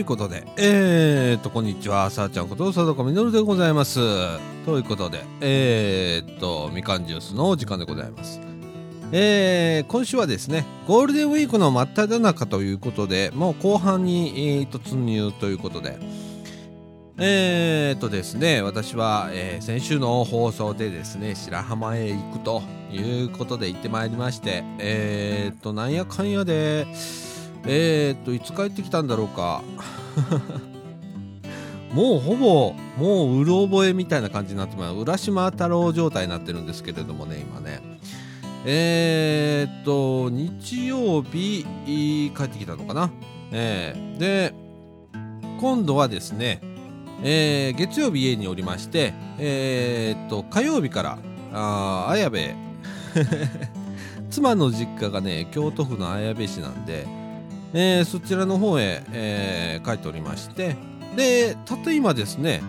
[0.00, 4.00] ということで、えーと、こんにちは、さあちゃんこと佐藤みのるでございます。
[4.64, 8.40] ということで、えーと、みかんジュースのお時間でございます。
[9.12, 15.98] えー、今週はですね、ゴールデンウィークの真っ只中ということで、もう後半に、えー、突入ということで、
[17.18, 26.86] えーとですね、私は、えー、先週の放送でですね、白浜へ行くということで行ってまいりまして、えーと、なんやかんやで、
[27.66, 29.62] えーと、いつ帰ってきたんだろうか。
[31.92, 34.94] もうほぼ、もううろ覚えみたいな感じになってます。
[34.94, 37.80] 浦島太郎状態になってるんですけれどもね、今ね。
[38.64, 43.10] えー、っと、日曜日、帰ってきたのかな。
[43.52, 44.54] えー、で、
[45.60, 46.60] 今度はですね、
[47.22, 51.18] えー、月曜日家におりまして、えー、っと、火曜日から、
[51.52, 52.38] あ綾部、
[54.30, 57.06] 妻の実家がね、京都府の綾部市なんで、
[57.72, 60.76] えー、そちらの方へ、えー、帰っておりまして、
[61.16, 62.62] で、たった今ですね、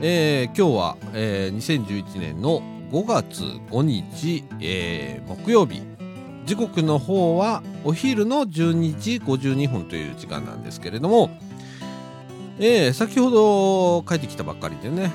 [0.00, 5.82] えー、今日は、えー、2011年の5月5日、えー、木曜日、
[6.46, 11.30] 時刻の方はお昼の12時52分という時間なんですけれども、
[12.58, 15.12] えー、先ほど帰ってきたばっかりでね、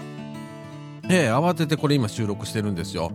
[1.09, 3.11] えー、慌ててこれ今収録してるんですよ。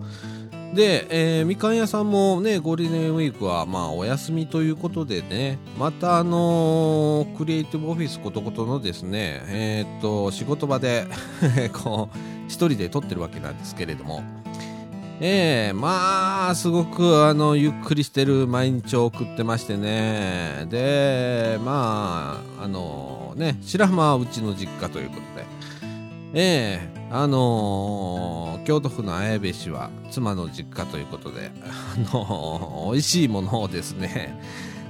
[0.74, 11.06] で、えー、みかん屋さんもね、ゴールデンウィークはまあお休みということでね、またあのー、クリエイティブオフィスことことのですね、えー、っと、仕事場で
[11.72, 14.22] こう、一人で撮ってるわけなんですけれども、
[15.20, 20.66] ええー、まあ、すごく、あの、ゆっくりしてる毎日を送ってましてね。
[20.70, 25.57] で、まあ、あのね、白浜はうちの実家ということで、
[26.34, 34.38] ええあのー、京都府の綾部市は妻の実家ということで、あのー、美味しいものをですね、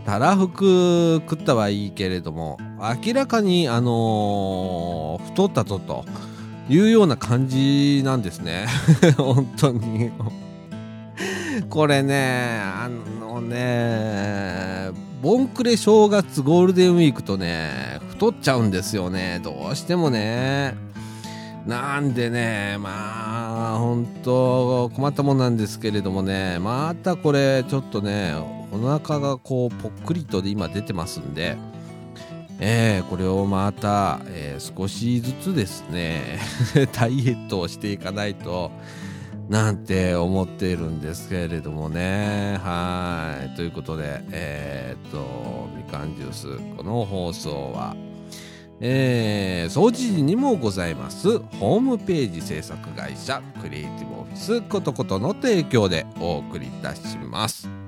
[0.04, 2.58] たらふく食ったはいいけれども、
[3.04, 6.04] 明らかに、あのー、太ったぞと
[6.68, 8.66] いうような感じなんですね。
[9.16, 10.10] 本当に。
[11.70, 12.88] これね、あ
[13.20, 14.90] のね、
[15.22, 19.40] ボンクレ正月ゴールデンウィークとね、太っちゃうんですよね。
[19.44, 20.76] どうしてもね。
[21.68, 28.32] なんでね、まあ、本当困ったもんなんですけれどもね、またこれ、ちょっとね、
[28.72, 31.58] お腹がこう、ぽっくりとで今出てますんで、
[32.58, 36.38] えー、これをまた、えー、少しずつですね、
[36.98, 38.70] ダイエットをしていかないと、
[39.50, 42.58] なんて思っているんですけれどもね。
[42.64, 43.56] はい。
[43.56, 47.94] ということで、えー、っと、みかんジュース、この放送は、
[48.80, 57.87] えー、掃除時にもございますホームページ制作会社クリエイティブオフィスことことの提供でお送りいたします。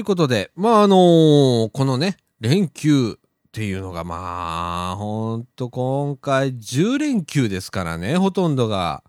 [0.00, 3.16] いうことで、まあ、あのーこのね、連休っ
[3.52, 9.04] ていうのが、まあ、ほんと今回10連休ですからね、ほとんどが。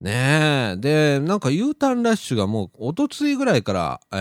[0.00, 0.76] ねえ。
[0.76, 4.16] で、なんか U ターンラッシュがもう、おとついぐらいから、え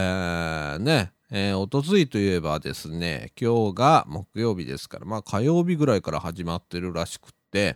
[0.78, 7.76] ー、ね、えーおとついといえばですね、今日が木曜日ですから、まあ火曜日ぐらいから始まってるらしくって、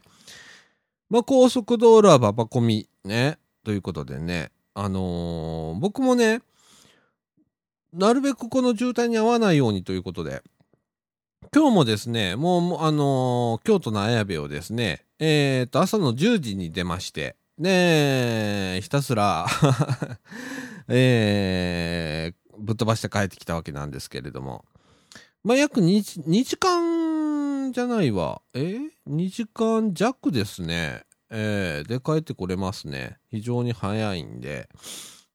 [1.09, 6.41] まあ高速道路はババコミ、ね、ということでね、あのー僕もね、
[7.93, 10.41] なるべくこの渋滞に合わないようにということで、
[11.53, 19.45] 今日もですね、もう、あのー京都の綾部をですね、えっ、と、朝の10時に出まして、で、ひたすら、
[20.88, 24.63] えーぶっ飛ばして帰ってきたわけなんですけれども、
[25.43, 28.41] まあ、約 2, 2時間じゃないわ。
[28.53, 28.77] え
[29.09, 31.03] ?2 時間弱ですね。
[31.29, 33.17] えーで、帰ってこれますね。
[33.29, 34.69] 非常に早いんで、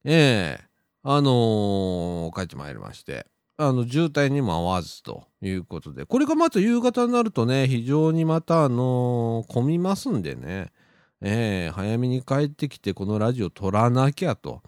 [0.05, 0.66] えー
[1.08, 3.26] あのー帰ってまいりまして、
[3.58, 10.73] あの、渋滞にも合わずということで、これがまた夕方になるとね、非常にまた、あのー混みますんでね、
[11.20, 14.62] えー早めに帰ってきて、このラジオ撮らなきゃと。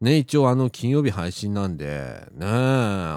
[0.00, 2.46] ね、一応あの、金曜日配信なんで、ね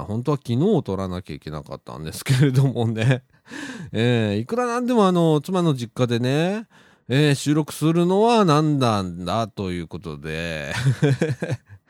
[0.08, 3.24] 本当は昨日を撮らなきゃいけなかったんですけれどもね、
[3.94, 6.68] えーいくらなんでもあの、妻の実家でね、
[7.10, 10.74] えー収録するのは何なんだということで、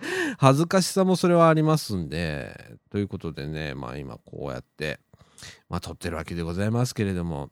[0.38, 5.00] 恥ずかしさもそれはありますんで、ということでね、まあ今こうやって、
[5.70, 7.52] まあ撮ってるわけでございますけれども、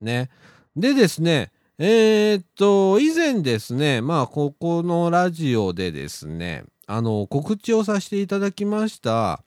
[0.00, 0.30] ね。
[0.76, 9.42] でですね、えーっと、以前ですね、まあここのラジオでですね、あの、告知をさせていただきました、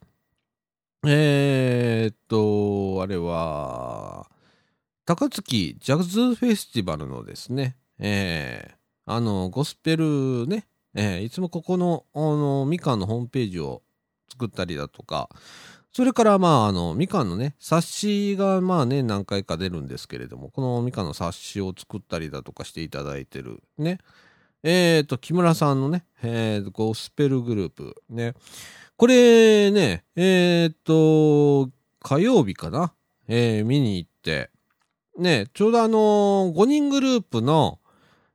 [1.05, 4.29] えーっと、あれは、
[5.05, 8.77] 高槻ジャズフェスティバルのですね、えー
[9.09, 10.67] あの、ゴスペルね、
[10.99, 13.83] えーいつもここの、あの、みかんのホームページを
[14.31, 15.29] 作ったりだとか、
[15.93, 23.99] それから、まあ、あの、みかんのね、冊子が、まあね、何回か出るんですけれども、このみかんの冊子を作ったりだとかしていただいてる、ね。
[24.63, 28.33] えっ、と、木村さんのね、えーゴスペルグループ、ね。
[28.95, 31.69] これね、えっ、と、
[32.01, 32.93] 火曜日かな、
[33.27, 34.49] えー見に行って、
[35.17, 37.79] ね、ちょうどあの5人グループの、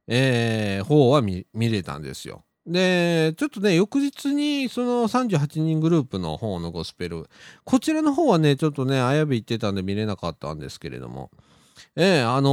[0.06, 2.44] えー方は見れたんですよ。
[2.66, 7.28] で、ちょっとね、翌日にその38人グループの方のゴスペル、
[7.64, 11.30] こちらの方はね、ちょっとね、あやべ行ってたんで見れなかったんですけれども、
[11.96, 12.50] えーあの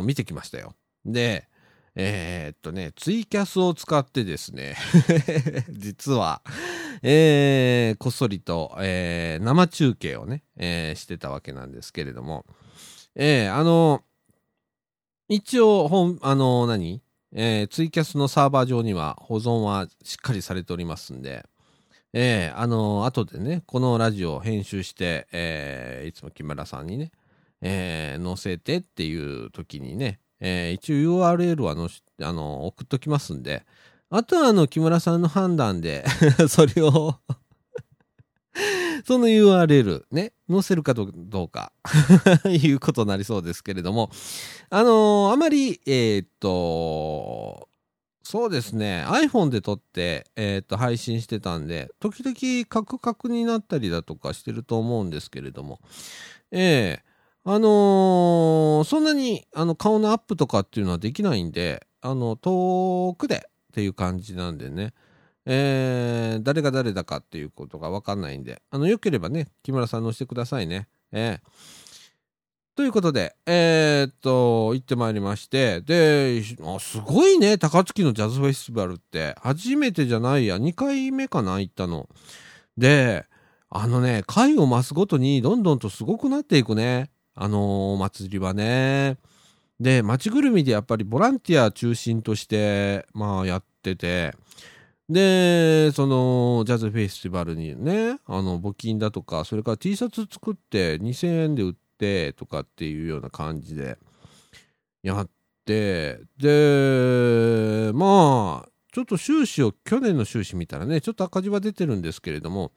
[0.00, 0.74] ー見てきましたよ。
[1.04, 1.48] で、
[1.94, 4.76] えーっとね、ツイキャスを使ってですね、
[5.70, 6.42] 実は、
[7.02, 12.44] えーこっそりと、えー生中継をね、えーしてたわけなんですけれども、
[13.14, 14.02] えーあの
[15.28, 17.00] 一応、本、あの何？
[17.32, 21.46] えーツイキャスのサーバー上には保存はしっかりされておりますんで、
[22.12, 27.12] えーあの後でね、このラジオを編集して、えーいつも木村さんにね、
[27.62, 33.64] えー載せてっていう時にね、えー一応 URL はのしあの送っときますんで、
[34.10, 36.04] あとはあの木村さんの判断で
[36.48, 37.14] それを
[39.04, 41.04] その URL ね、載せるかど
[41.44, 41.72] うか
[42.48, 44.10] いうことになりそうですけれども、
[44.70, 47.68] あのーあまり、えーっと、
[48.22, 55.80] そうですね、iPhone で撮って、えーっと、配信してたんで、時々カクカクになったりだとかしてると思うんですけれども、
[56.50, 57.10] ええ。
[57.44, 64.92] あのーそんなにあの顔のアップとかっていうのはできないんで、あの、遠くでっていう感じなんでね、
[65.46, 70.88] えー誰が誰だかっていうことがわかんないんで、あの、よければね、木村さん乗してくださいね。
[71.12, 71.50] ええ
[72.76, 76.56] ということで、えーっと、行ってまいりまして、で、す
[77.04, 82.08] ごいね、高槻のジャズフェスティバルって、初めてじゃないや、2回目かな、行ったの。
[82.78, 83.26] で、
[83.68, 87.10] あのね、回を増すごとに、どんどんとすごくなっていくね。
[87.34, 87.60] あのー
[87.94, 89.18] お祭りはね。
[89.78, 94.34] で、街ぐるみでやっぱりボランティア中心として、まあやってて、
[95.10, 103.98] で、その、ジャズフェスティバルにね、あの、募金だとか、それから T シャツ作って2000円で売ってとかっていうような感じで
[105.02, 105.28] やっ
[105.64, 112.70] て、で、まあ、ちょっと収支を、去年の収支見たらね、ちょっと赤字は出てるんですけれども、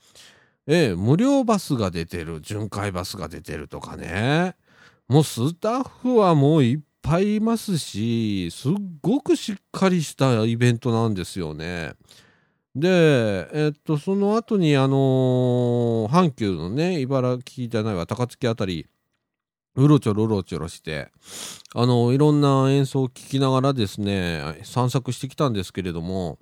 [0.65, 4.55] え、無料バスが出てる、巡回バスが出てるとかね。
[5.07, 11.93] もうスタッフはもういっぱいいますし、すっごくしっかりしたイベントなんですよね。
[12.75, 18.87] で、えっと、その後に、あのー阪急のね、茨城じゃないわ、高槻あたり、
[19.75, 21.11] うろちょろうろちょろして、
[21.75, 26.39] あのいろんな演奏を聴きながらですね、散策してきたんですけれども、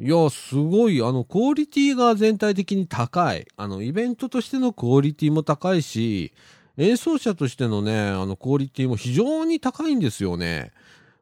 [0.00, 3.46] いや、すごい、あの、クオリティが全体的に高い。
[3.56, 6.32] あの、イベントとしてのクオリティも高いし、
[6.80, 10.72] 演奏者としてのね、あの、クオリティも非常に高いんですよね。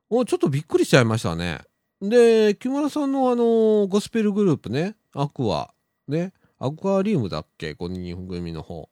[0.08, 1.62] もうちょっとびっくりしちゃいましたね。
[2.00, 5.74] で、木村さんのあの、ゴスペルグループね、アクア、
[6.06, 8.88] ね、アクアリウムだっけ ?5 人組の方。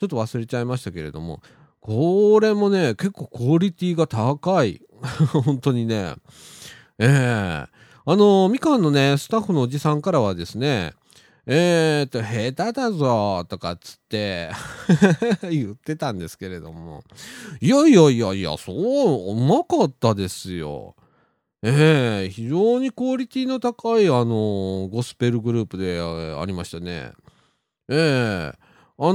[0.00, 1.40] ちょっと忘れちゃいましたけれども、
[1.80, 4.82] これもね、結構クオリティが高い。
[5.44, 6.16] 本当にね。
[6.98, 7.68] ええー、
[8.06, 10.94] あの、みかんのね、スタッフのおじさんからはですね、
[11.50, 14.50] えーと、下手だぞとかっつって
[15.50, 17.02] 言ってたんですけれども、
[17.62, 20.94] いやいやいやいや、そう、うまかったですよ。
[21.62, 27.12] ええー、非常にクオリティの高い、あのゴスペルグループでありましたね。
[27.88, 28.58] ええ、
[28.98, 29.12] あ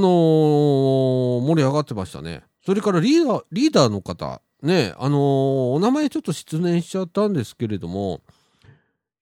[1.40, 2.42] 盛り上がってましたね。
[2.66, 8.22] それからリーダー、リーダーの方、ね、あのお名前ちょっと失念しちゃったんですけれども、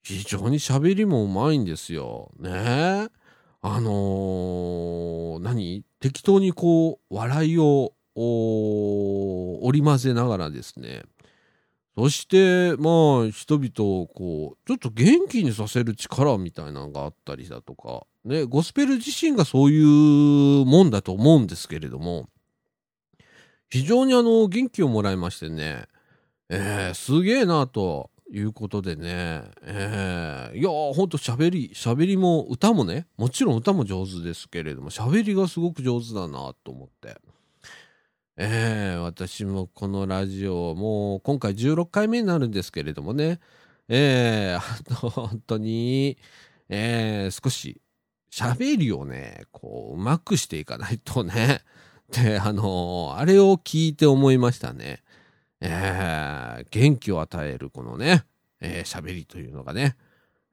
[0.03, 2.33] 非常に喋りもうまいんですよ。
[2.39, 3.09] ね。
[3.65, 5.85] あのー、何？
[6.01, 11.05] 適当にこう、笑いを織り交ぜながらですね、
[11.97, 22.29] そして、まあ、人々をこう、ちょっと元気にさせる力みたいなのがあったりだとか、ね、ゴスペル自身がそういうもんだと思うんですけれども、
[23.69, 25.87] 非常にあの、元気をもらいましてね、
[26.49, 28.11] えー、すげえなと。
[28.33, 37.19] いうことでね、えー、いやー、ほんと喋り、喋りも、歌もね、もちろん歌も上手ですけれども、喋りがすごく上手だなと思って。
[38.39, 43.39] えー、私もこのラジオ、もう今回16回目になるんですけれどもね、
[43.89, 46.17] えー、あの、本当に、
[46.71, 47.83] えー、少し
[48.33, 51.61] 喋りをね、こう、うまくしていかないとね、
[52.11, 55.03] で、あのー、あれを聞いて思いましたね。
[55.65, 58.25] えー、元気を与えるこのね、
[58.61, 59.97] えー、喋りというのがね、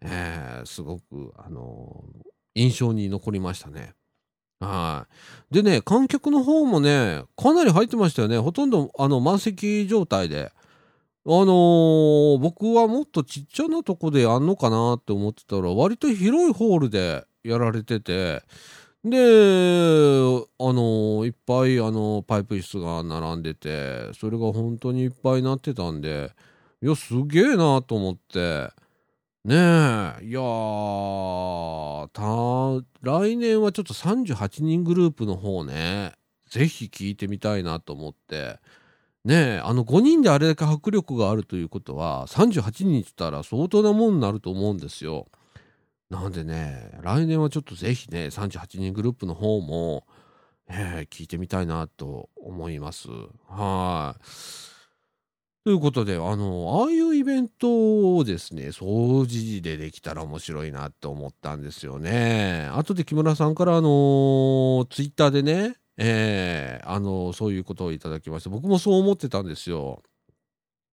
[0.01, 3.93] えー、すごく、あのー、印象に残りましたね。
[4.59, 5.07] は
[5.51, 5.53] い。
[5.55, 8.37] でね、観客の方もね、かなり入ってましたよね。
[8.37, 10.51] ほとんど、あの、満席状態で。
[11.25, 18.43] あのー、僕はもっとちっちゃなとこでやんのかなって思ってたら、割と広いホールでやられてて、
[19.03, 19.17] で、
[20.59, 26.33] あの、いっぱい、あの、パイプ椅子が並んでて、それが本当にいっぱいなってたんで、
[26.81, 28.71] いや、すげえなと思って、
[29.45, 29.57] ねえ、
[30.25, 32.09] いやー、
[33.01, 36.13] 来年はちょっと38人グループの方ね、
[36.49, 38.59] ぜひ聞いてみたいなと思って、
[39.25, 45.27] ねえ、あの5人であれだけ迫力があるということは、38人って言ったら相当なもんになると思うんですよ。
[46.09, 50.07] なんでね、来年はちょっとぜひね、38人グループの方も、
[50.67, 53.09] えー、聞いてみたいなと思います。
[53.47, 54.23] はい。
[55.65, 62.67] ということで、あの、ああいうイベントをですね、掃除時でできたら面白いなって思ったんですよね。
[62.73, 70.01] 後で木村さんから、あのツイッターでね、えー、あのそういうことをいただきまして、僕もそう思ってたんですよ。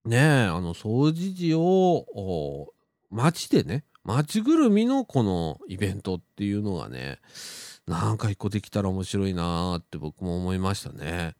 [0.05, 2.73] ねえ、あの、掃除時を、
[3.11, 7.19] 街でね、街ぐるみのこのイベントっていうのがね、
[7.89, 11.35] なんか一個できたら面白いなーって僕も思いましたね。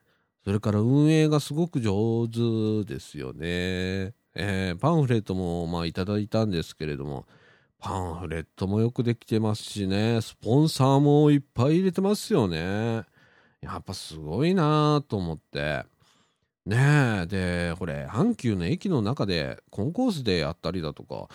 [0.45, 4.15] それから運営がすごく上手ですよね。
[4.35, 7.27] えー、パンフレットもまあいただいたんですけれども、
[7.79, 13.05] パンフレットもよくできてますしね、スポンサーもいっぱい入れてますよね。
[13.61, 15.85] やっぱすごいなと思って。
[16.65, 21.29] ねえ、で、これ、阪急の駅の中でコンコースでやったりだとか、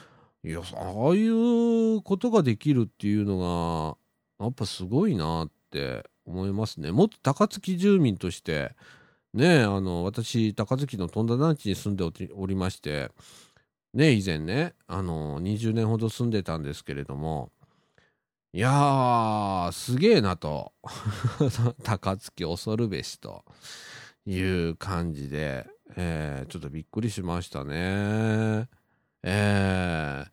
[0.44, 3.98] いや、ああいうことができるっていうの
[4.40, 6.92] が、やっぱすごいなって思いますね。
[6.92, 8.76] もっと高槻住民として、
[9.34, 13.12] ねあの、私、高槻の富田団地に住んでおりまして、
[13.94, 17.52] ね以前ね、あの、20年ほど住んでたんですけれども、
[18.54, 20.74] いやー、すげえなと。
[21.84, 23.46] 高槻恐るべしと
[24.26, 28.68] いう感じで、えー、ちょっとびっくりしましたね。
[29.24, 30.26] え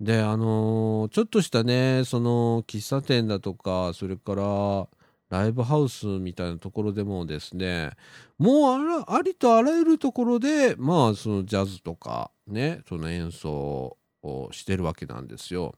[0.00, 4.88] ー、で、あのー、ちょっとしたね、その、喫茶店だとか、それから、
[5.28, 7.92] ライブハウスみたいなところでもですね、
[8.38, 15.74] もうありとあらゆるところで、まあ、そのジャズとかね、その演奏をしてるわけなんですよ。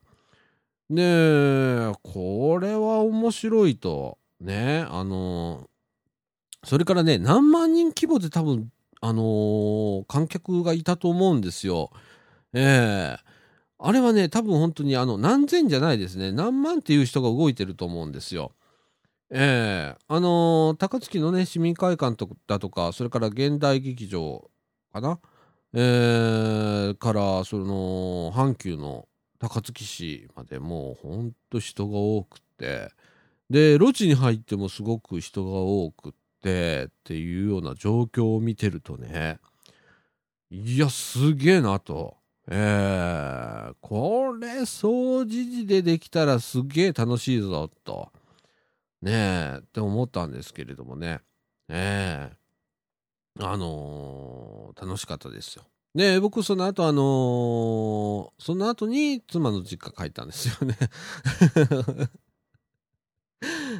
[0.90, 5.68] で、これは面白いと、ね、あの、
[6.64, 11.90] それからね、何万人規模で多分、あのー、観客がいたと思うんですよ。
[12.54, 13.18] ええー、
[13.78, 16.32] あれはね、多分本当にあの、何千じゃないですね。
[16.32, 18.52] 何万っていう人が動いてると思うんですよ。
[19.30, 24.50] ええー、あのー、高槻のね、市民会館とだとか、それから現代劇場
[24.92, 25.20] かな、
[25.74, 29.06] えー、から、その、阪急の
[29.38, 32.90] 高槻市までもうほんと人が多くて、
[33.50, 36.12] で、路地に入ってもすごく人が多くっ
[36.42, 39.38] てっていうような状況を見てるとね、
[40.50, 42.17] いや、すげえなと。
[42.50, 48.10] えー、これ、掃除時でできたらすげえ楽しいぞ、と。
[49.02, 51.20] ねえ、って思ったんですけれどもね。
[51.68, 52.32] え
[53.36, 55.64] えー、あのー、楽しかったですよ。
[55.94, 60.76] で、僕その後あのー、その後に妻の実家帰ったんですよね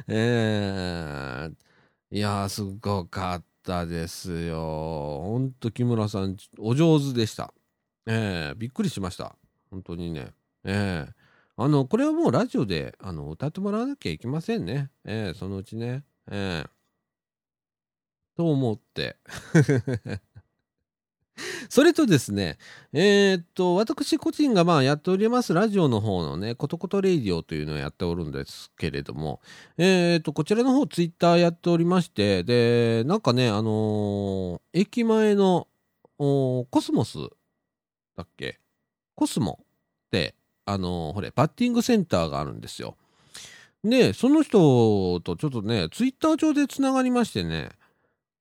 [0.07, 5.21] えー、いやすごかったですよ。
[5.23, 7.53] ほんと木村さん、お上手でした。
[8.11, 9.35] えー、びっくりしました。
[9.69, 10.29] 本当にね。
[10.63, 11.11] えー、
[11.57, 14.89] あの、これはもうラジオであの歌ってもらわなきゃいけませんね。
[15.05, 16.03] えー、そのうちね。
[16.31, 16.69] えー、
[18.35, 19.17] と思って
[21.69, 22.57] それとですね、
[22.93, 29.39] えー、っと、私個人がまあやっておりますラジオの方のね、ことことレイディオというのをやっておるんですけれども、
[29.77, 35.67] えー、っと、こちらの方ツイッターやっておりまして、で、なんかね、あのー、駅前の
[36.17, 37.19] コスモス
[38.19, 38.59] だっけ？
[39.15, 39.65] コスモっ
[40.11, 40.35] て、
[40.65, 42.97] あのほれ、バッティングセンターがあるんですよ。
[43.81, 47.69] で、その人とちょっとね、ツイッター上でつながりましてね、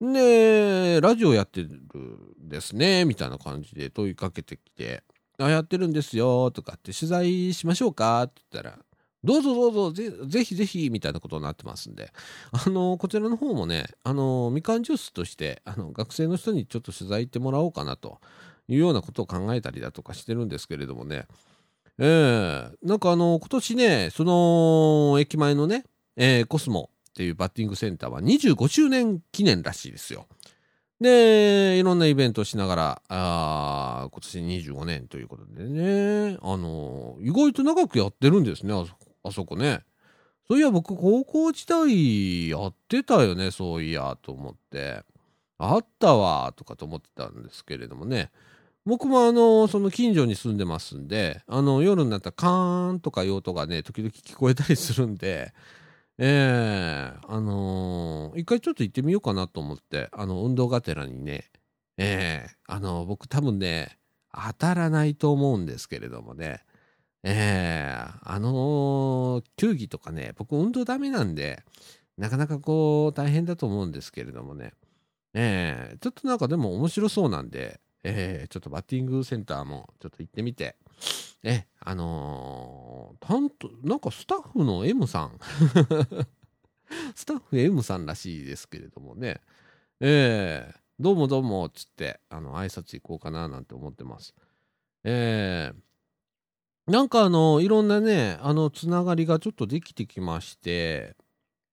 [0.00, 5.04] で、ラジオやってるんですね、みたいな感じで問いかけてきて、
[5.38, 8.78] あ、やってるんですよ、とかって取材しましょうかって言ったら、
[9.24, 12.12] どうぞどうぞぜ、ぜひぜひ、みたいなことになってますんで、
[12.52, 18.20] あの、こちらの方もね、あの、みかんジュースとして、あの、学生の人にちょっと取材行ってもらおうかなと
[18.68, 21.26] いうようなことを考えたりだとかしてるんですけれどもね、
[21.98, 25.84] えー、なんかあの、今年ね、その、駅前のね、
[26.16, 30.26] えー、コスモっていうバッティングセンターは25周年記念らしいですよ。
[31.00, 38.92] で、いろんなイベントをしながら、あ今年25年ということでね、あの、意外と長くやってるんですね、あそ
[39.24, 39.82] あそこね。
[40.48, 45.02] そういや、僕、高校時代やってたよね、そういや、と思って。
[45.58, 48.30] あったわ、とかと思ってたんですけれどもね。
[48.88, 55.52] 僕もあの、その近所に住んでますんで、あの、夜になったらカーンとかいう音がね、時々聞こえたりするんで、
[56.16, 61.50] えー、あのー、一回ちょっと行ってみようかなと思って、あの、運動がてらにね、
[61.98, 63.98] えー、あの僕多分ね、
[64.32, 66.64] 当たらないと思うんですけれどもね、
[67.24, 71.62] ええあの球技とかね、僕運動ダメなんで、
[72.16, 74.72] なかなかこう、大変だと思うんですけれどもね、
[75.34, 80.76] ええちょっとなんかでも面白そうなんで、えー、ちょっとバッティングセンターもちょっと行ってみて、
[81.42, 85.38] え、あのー、担当、なんかスタッフの M さん。
[87.14, 89.40] スタッフ M さんらしいですけれどもね、
[90.00, 94.34] えー、どうもどうも、つって、あの、挨拶行こうかななんて思ってます。
[95.04, 101.14] えー、なんかあの、いろんなね、あの、つながりがちょっとできてきまして、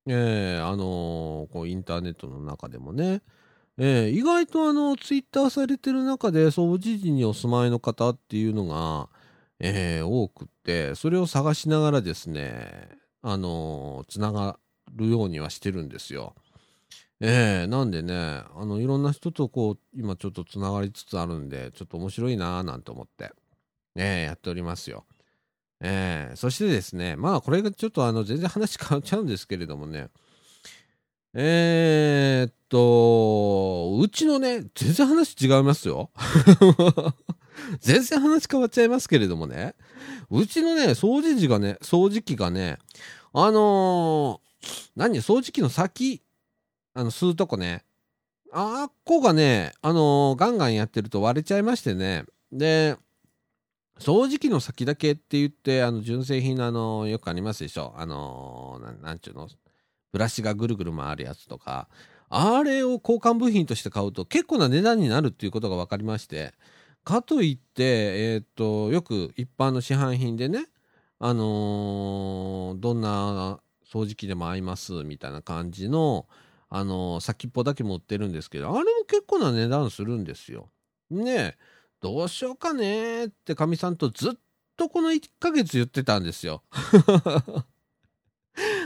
[0.07, 3.21] えー、あのー、こう、インターネットの中でもね、
[3.77, 9.09] えー、意外とあの、ツイッターされてる中で、掃除時にお住まいの方っていうのが、
[9.59, 12.89] えー、多くって、それを探しながらですね、
[13.21, 14.57] あのー、つなが
[14.93, 16.35] るようにはしてるんですよ。
[17.19, 18.13] えー、なんでね、
[18.55, 23.31] あの、いろんな人とこう、今ちょっとつながりつつあるんで、ちょっと面白いなぁなんて思って、
[23.95, 25.05] えー、やっておりますよ。
[25.81, 30.09] えー、そしてですね、まあこれがちょっとあの、全然話変わっちゃうんですけれどもね、
[31.37, 36.09] えー、っと、うちのね、全然話違いますよ。
[37.81, 39.75] 全然話変わっちゃいますけれどもね。
[40.29, 42.77] うちのね、掃除時がね、掃除機がね、
[43.33, 46.21] あのー、何掃除機の先、
[46.93, 47.83] あの、吸うとこね。
[48.53, 52.23] あっこがね、あのー、ガンガンやってると割れちゃいましてね。
[52.53, 52.95] で、
[53.99, 57.93] 掃除機の先だけって言って、あの、純正品のあのー、よくありますでしょ。
[57.97, 59.49] あのー、なんちゅうの？
[60.15, 61.89] ブラシがぐるぐる回るやつとか、
[62.29, 66.53] あれを交換部品として買うと結構な値段になるっていうことが分かりまして、
[67.03, 67.83] かといって、
[68.33, 70.67] えっ、と、よく一般の市販品でね、
[71.19, 76.27] あのー、どんな掃除機でも合いますみたいな感じの、
[76.69, 80.69] あのー、先っぽだけ持ってるんですけど、あれも結構な値段するんですよ。
[81.09, 81.57] ねえ
[81.99, 84.33] どうしようかねってかみさんとずっ
[84.77, 86.63] とこの1ヶ月言ってたんですよ。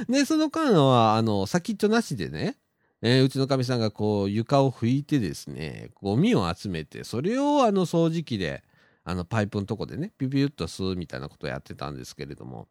[0.08, 2.58] で、その間は、あの、先っちょなしでね、
[3.02, 8.64] えー、うちのかみさんがこう床を拭いてですね、ゴミを集めて、それをあの掃除機で、
[9.06, 12.68] あのパイプのとこでね、ピュピュッと吸うみたいなことをやってたんですけれども、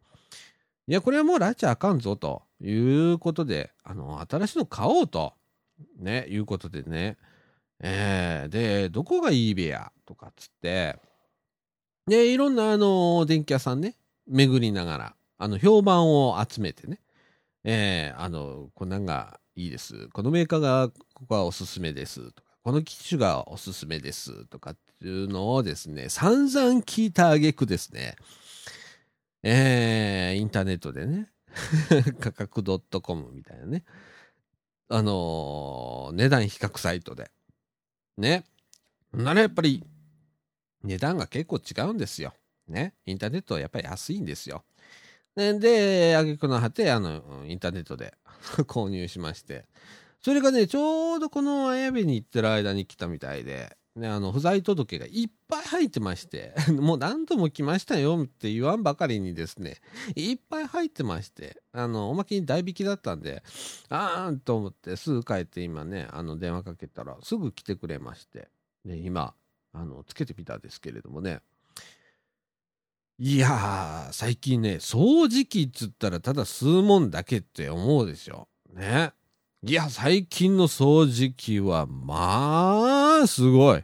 [0.87, 5.33] いや、これはもう拉致あかんぞということで、あの、新しいの買おうと、
[5.97, 7.17] ね、いうことでね、
[7.79, 10.97] えー、で、どこがいいべやとかっつって、
[12.07, 13.95] で、いろんな、あの、電気屋さんね、
[14.27, 16.99] 巡りながら、あの、評判を集めてね、
[17.63, 20.07] えー、あの、こんなんがいいです。
[20.09, 22.31] このメーカーが、ここはおすすめです。
[22.31, 24.45] とか、この機種がおすすめです。
[24.45, 28.15] とかっていうのをですね、散々聞いたあげくですね、
[29.43, 31.29] えー、インターネットでね、
[32.19, 32.63] 価格
[33.01, 33.83] .com みたいなね、
[34.87, 37.31] あのー、値段比較サイトで、
[38.17, 38.43] ね、
[39.13, 39.83] ならやっぱり
[40.83, 42.33] 値段が結構違うんですよ。
[42.67, 42.93] ね。
[43.05, 44.63] インターネットはやっぱり安いんですよ。
[45.59, 48.13] で、あげくの果て、あの、インターネットで
[48.67, 49.65] 購入しまして。
[50.21, 59.77] それがね、ちょうどこの綾部に行ってる間に来たみたいで、ね、あの、不在届がいっぱい入ってまして、 もう何度も来ましたよって言わんばかりにですね、
[60.15, 63.43] いっぱい入ってまして、あの、おまけに代引きだったんで、
[63.89, 68.49] あーんと思ってすぐ帰って今ね、あの、電話かけたらすぐ来てくれまして、
[68.85, 69.33] で、今、
[69.73, 71.41] あの、つけてみたんですけれどもね、
[73.21, 78.47] いやー、最近ね、掃除機っつったらただ吸うもんだけって思うでしょ。
[78.73, 79.11] ね。
[79.61, 83.83] いや、最近の掃除機は、まあ、すごい。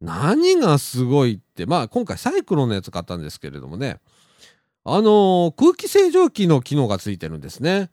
[0.00, 3.98] 何がすごいって、まあ、今回サイクロンのやつ買ったんですけれどもね、
[4.84, 7.90] あのー、空気清浄機の機能がついてるんですね。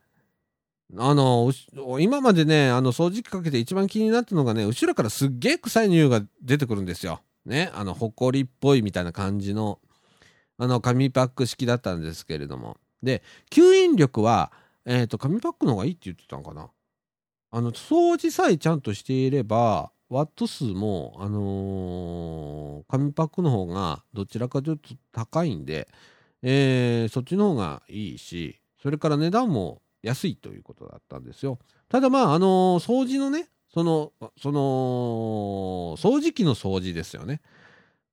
[0.96, 7.22] あのー、今までね、あの、掃除機かけて一番気になったのがね、後ろからすっげえ臭い匂いが出てくるんですよ。
[7.48, 7.72] ね。
[7.74, 9.80] あの、ほこりっぽいみたいな感じの。
[10.62, 12.78] あの紙パック式だったんですけれども。
[13.02, 14.52] で吸引力は、
[14.86, 16.70] えーと、紙パックの方がいいって言ってたのかな。
[17.50, 25.90] あの掃除さえちゃんとしていればワット数も、あのー、紙パックの方がどちらかというと高いんで、
[26.44, 31.58] えー、そっちの方がいいしそれから値段も安いということだったんですよ。
[31.90, 37.42] ただまああのー、掃除のねそのその掃除機の掃除ですよね。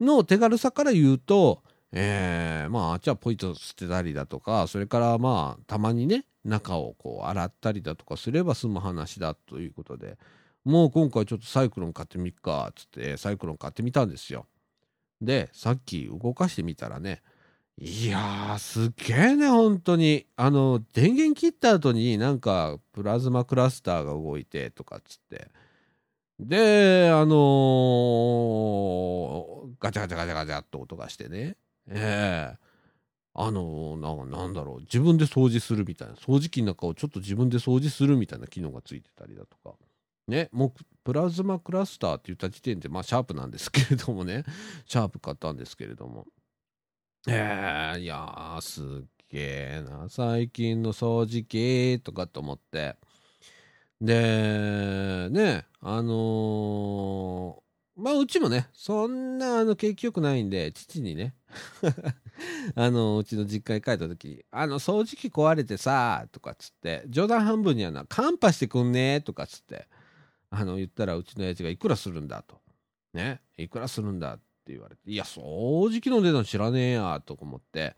[0.01, 10.19] の手軽さから言うとえー、まああっちはポイと捨てたりだとかそれからまあたまにね中をこう洗ったりだとかすれば済む話だということで
[10.65, 14.47] もう今回ちょっとサイクロン買ってみっかっつってサイクロン買ってみたんですよ。
[15.21, 17.23] でさっき動かしてみたらね
[17.81, 20.27] いやーすげえね本当に。
[20.37, 25.49] あの電源切った後になんかプラズマクラスターが動いてとかっつって。
[26.41, 31.57] であのー、ガチャガチャガチャガチャっと音がしてね。
[31.91, 32.69] ええ
[33.41, 39.77] あのな、なんだろう、自分で掃除するみたいな、掃除機の中をちょっと自分で掃除するみたいな機能がついてたりだとか、
[40.27, 44.43] ね、もうプラズマクラスターって言った時点で、まあ、シャープなんですけれどもね、
[44.87, 46.27] シャープ買ったんですけれども、
[47.29, 48.85] ええいやー、すっ
[49.29, 52.97] げえな、最近の掃除機とかと思って、
[54.01, 61.35] で、ね、あのー、まあ、うちもね、そんな、あの、景気よくないんで、父にね、
[62.75, 69.89] あのうちの実家に帰った時「あの掃除機壊れてさ」とかっつって冗談半分にはな「カンパしてくんね」とかっつって
[70.51, 72.61] あの言ったらうちの親父が「いくらするんだ」と
[73.15, 77.97] 「ねいくらするんだ」って言われて「いや掃除機の値段知らねえや」とか思って。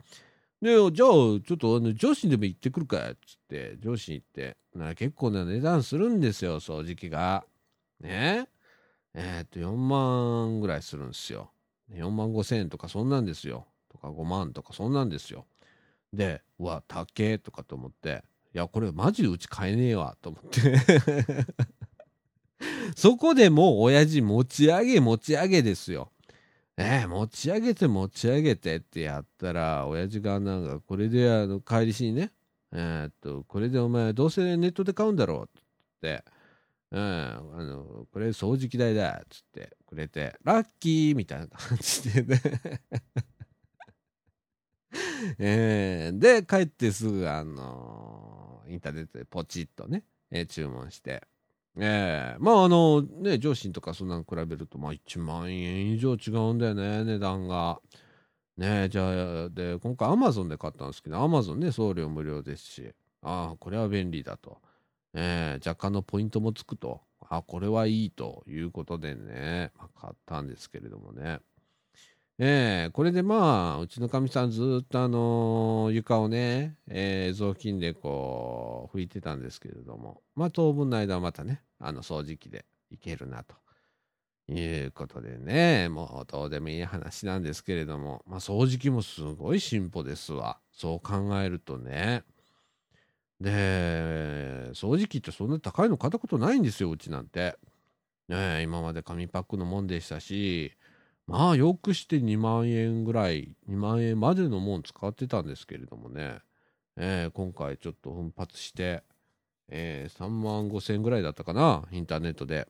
[0.63, 7.47] でじゃあちょっとあの上司にでも行ってくるかっつって上司に行ってな結構な値段するんですよ掃除機が。
[7.99, 8.47] ね。
[9.15, 11.51] えー、っと4万ぐらいするんですよ。
[11.95, 13.67] 4万5千円とかそんなんですよ。
[13.91, 15.47] とか5万とかそんなんですよ。
[16.13, 18.25] で、うわ、高えとかと思って、
[18.55, 20.79] いや、これマジでうち買えねえわと思って
[22.97, 26.11] そこでもう親父持ち上げ持ち上げですよ。
[26.77, 32.33] え、持ち上げて持ち上げてってやったら、親父がなんか、これであの帰りしにね、
[32.73, 35.63] えー、っと、これでお前どうせネットで買うんだろうっ
[36.01, 36.25] て、
[36.93, 42.41] うん、あの、これ掃除機代だっつってくれて、ラッキーみたいな感じでね
[45.39, 51.23] えー、で、帰ってすぐ、あのー、インターネットでポチッとね、えー、注文して、
[51.77, 57.81] えー、まああのね、上司とかそんなの比べると、まあ1万円以上違うんだよね、値段が。
[58.57, 64.61] ねじゃあ、で、今回アマゾンで買ったんですけど、アマゾンね、送料無料ですし、ああ、これは便利だと。
[65.15, 71.41] えー、若干のポイントもつくと、あ、これはいいということでね、まあ、買ったんですけれどもね。
[72.43, 83.55] えー、これでまあ、うちのかみさんずっとあのー、床をね、えー、雑巾でこう、拭いてたんですけれども、まあ当分の間はまたね、あの掃除機でいけるなと。
[84.53, 90.59] いうことでね、もうどうでもいい話なんですけれども、まあ掃除機もすごい進歩ですわ。
[90.73, 92.25] そう考えるとね。
[93.41, 97.57] で、掃除機ってそんな高いの買ったことないんですよ、うちなんて。
[98.29, 100.73] ね今まで紙パックのもんでしたし、
[101.27, 106.39] まあよくして2万円ぐらい2万円までのもん使ってたんですけれどもね、
[106.97, 109.03] え、今回ちょっと奮発して、
[109.69, 112.69] えー、3万5千円ぐらいだったかなインターネットで。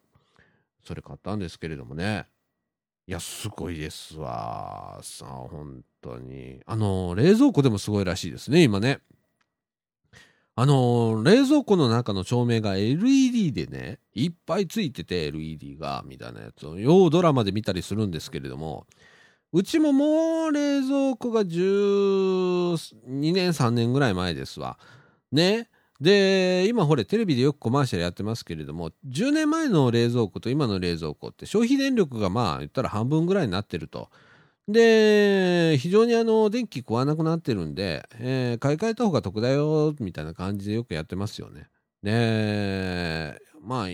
[0.85, 2.27] それ買ったんですけれどもね。
[3.07, 6.61] いやすごいですわさあ本当に。
[6.67, 9.01] あの冷蔵庫でもすごいらしいですね今ね。
[10.61, 18.87] あのー、冷蔵庫の中の照明が LED でね、いっぱいついてて LED が、みたいなやつを、ようドラマで見たりするんですけれども、
[19.55, 22.77] うちももう冷蔵庫が12
[23.33, 24.79] 年3年ぐらい前ですわ。
[25.33, 25.71] ね。
[25.99, 34.11] で、今ほれテレビでよくコマーシャルやってますけれども、10年前の冷蔵庫と今の冷蔵庫って消費電力がまあ言ったら半分ぐらいになってると。
[34.69, 41.69] で、非常にあの、電気食わなくなってるんで、えー、買い替えた方が得だよ、みたいな感じでよくやってますよね。
[42.03, 43.87] で、まあ、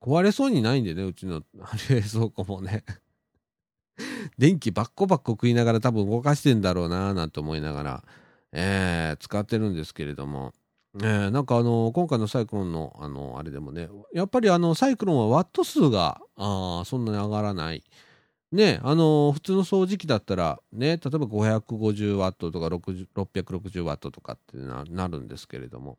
[0.00, 1.42] 壊れそうにないんでね、うちの
[1.88, 2.84] 冷蔵庫もね。
[4.38, 8.04] 電気バッコバッコ食いながら多分動かしてんだろうな、なんて思いながら、
[8.52, 10.52] えー、使ってるんですけれども、
[11.00, 17.82] えー、なんかあの、今回のサイクロンの、あの、あれでもね、やっぱりあの、サイクロンはワット数が、あそんなに上がらない。
[18.54, 25.98] ね、あのー、普通の掃除機だったら、ね、例えば550ワットとか660ワットとかってなるんですけれども、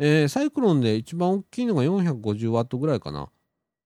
[0.00, 3.28] えー、サイクロンで一番大きいのが450ワットぐらいかな。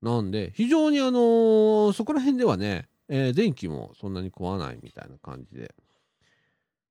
[0.00, 5.74] なんで、非常にあのー、そこら辺ではね、えー、電気もそんなに壊ないみたいな感じで。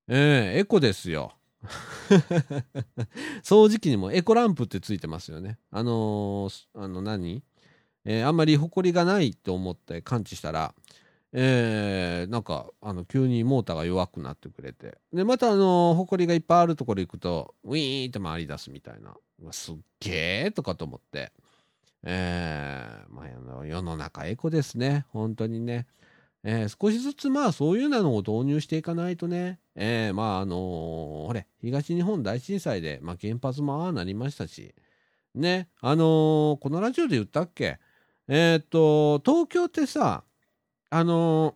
[0.07, 1.33] えー、エコですよ。
[3.43, 5.57] 掃除機にもエコランプってついてますよね。
[5.71, 7.43] あのー、あの何？
[8.05, 10.73] えー、あんまり埃がないと思って感知したら、
[11.33, 14.97] えー、なんかあの急にモーターが弱くなってくれて。
[15.13, 19.15] でまたあの埃がいっぱいあるところ行くとウィーンって回り出すみたいな。
[19.51, 21.31] すっげえとかと思って、
[22.03, 25.05] えーまあ、世の中エコですね。
[25.09, 25.87] 本当にね、
[26.43, 30.57] えー、少しずつまあそういうのを導入していかないとね、えー、まああのー、
[31.27, 34.75] ほれ東日本大震災で、まあ、原発もああなりましたし。
[35.33, 37.79] ねあのこのラジオで言ったっけ？
[38.27, 40.23] えっ、と東京ってさ
[40.89, 41.55] あのー、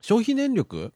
[0.00, 0.92] 消費電力？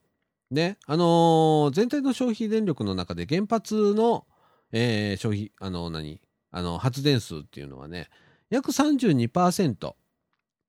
[0.50, 4.26] ね、あのー、全体の消費電力の中で原発の、
[4.72, 6.20] え、消費、あの、何？
[6.50, 8.10] あの、発電数っていうのはね、
[8.50, 9.94] 約32%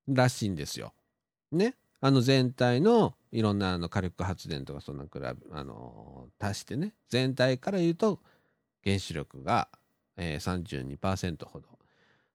[0.08, 0.94] らしいんですよ。
[1.52, 1.76] ね。
[2.00, 8.20] あの全体のいろんなあの火力発電とかそんな比べ、あの足してね、全体から言うと
[8.84, 9.68] 原子力が、
[10.18, 11.73] えー、32%ほど。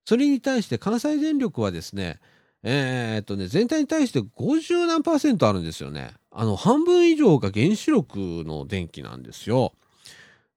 [0.06, 2.20] それに対して関西電力はですね、
[2.64, 6.12] えー、っとね、全体に対して50何パーセントあるんですよね。
[6.32, 9.74] あの、半分以上が原子力の電気なんですよ。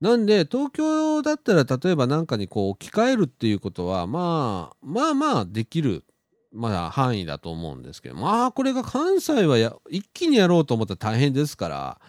[0.01, 6.05] なんで、東京だったら例えば何かにこう置き換えるっていうことは、まあ、まあまあできる、
[6.53, 12.01] まあ範囲だと思うんですけど、まあこれが関西はや一気にやろうと思ったら大変ですから、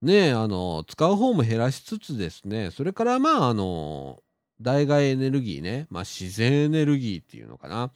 [0.00, 4.22] ねあの、使う方も減らしつつですね、それからまあ、あの、
[4.64, 7.92] 代替エネルギーね、まあ自然エネルギーっていうのかな。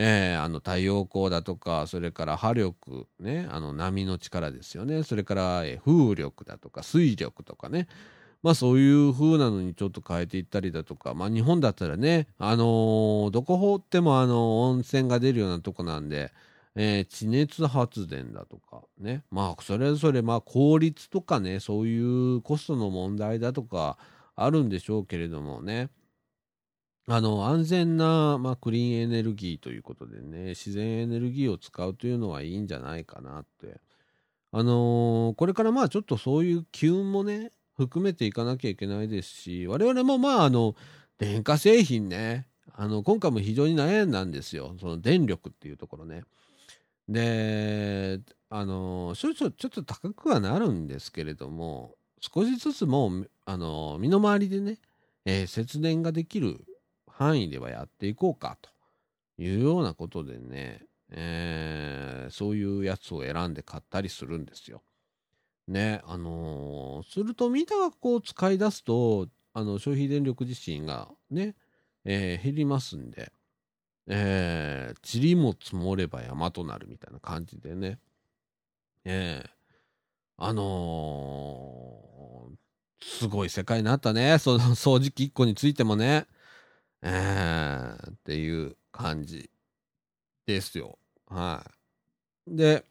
[0.00, 3.48] えー、あの太陽光だとかそれから波力ね。
[3.50, 5.02] あの波の力ですよね。
[5.02, 7.88] それから、風力だとか水力とかね。
[8.44, 11.14] まあそういう風なのにちょっと変えていったりだとか。
[11.14, 16.32] まあ日本だったらねあのー、どこ掘ってもあの温泉が出るようなとこなんで、
[16.76, 19.24] えー、地熱発電だとかね。
[19.32, 23.98] まあそれぞれまあ効率とかねそういうコストの問題だとか
[24.44, 25.90] あるんでしょうけれどもね
[27.10, 33.80] あの、安全な、まあ、クリーンエネルギーということでね、自然エネルギーを使うというのはいいんじゃないかなって。
[34.52, 40.74] あのー、これからまあちょっとそういう機運もね、含めていかなきゃいけないですし、我々もまああの、
[41.18, 44.74] 電化製品ね、あの、今回も非常に悩んだんですよ。
[44.78, 46.24] その電力っていうところね。
[47.08, 48.20] で、
[48.50, 54.76] あのー、少々ちょっと高くはなるんですけれども、少しずつもう、あの、身の回りでね、
[55.24, 56.66] えー、節電ができる
[57.06, 58.68] 範囲ではやっていこうかと
[59.42, 64.82] いうようなことでね、えー、そういうやつを選んで買ったりするんですよ。
[65.66, 71.54] ね、あのー、するとみんながこう使い出すと、あの消費電力自身がね、
[72.04, 73.32] えー、減りますんで、
[74.08, 77.98] えー、塵も積もれば山となるみたいな感じでね、
[79.06, 79.48] えー、
[80.36, 82.67] あのー、
[83.02, 86.26] すごい世界になったね、その掃除機1個についてもね。
[87.02, 89.50] えー、っていう感じ
[90.46, 90.98] ですよ。
[91.28, 91.64] は
[92.50, 92.56] い。
[92.56, 92.84] で、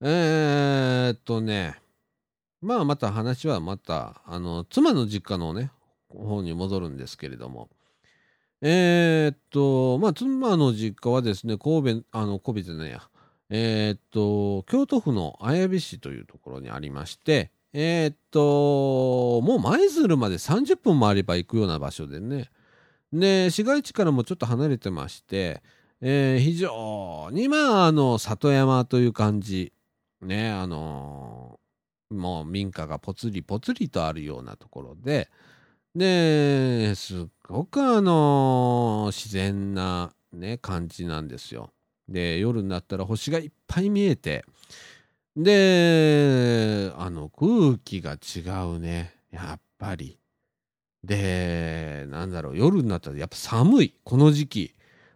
[0.00, 1.76] えー、っとね、
[2.62, 5.70] まあまた話はまた、あの、妻の実家のね、
[6.08, 7.68] 方に戻るんですけれども、
[8.62, 13.08] えー、っと、まあ妻の実家はですね、神戸、あの、神戸じゃないや、
[13.50, 22.50] えー、っと、京都府の綾部市というところにありまして、えー、っと、もう舞鶴まで30分もあれば行くような場所でね。
[23.12, 25.62] で、市街地からもちょっと離れてまして、
[26.00, 29.72] えー、非常にまあ、あの、里山という感じ。
[30.22, 31.58] ね、あの
[32.10, 35.30] もう民家がぽつりぽつりとあるようなところで、
[35.94, 41.70] で、すっごくあの自然なね、感じなんですよ。
[42.08, 44.44] で、夜になったら星がいっぱい見えて、
[45.36, 49.14] で、あの、空気が違うね。
[49.30, 50.18] やっぱり。
[51.04, 53.94] で、なんだろう、夜になったらやっぱ寒い。
[54.04, 54.74] この時期。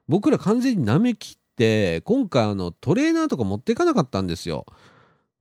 [0.09, 4.67] 僕ら完全に舐めきって、今回あの、トレーナーとか持っていかなかったんですよ。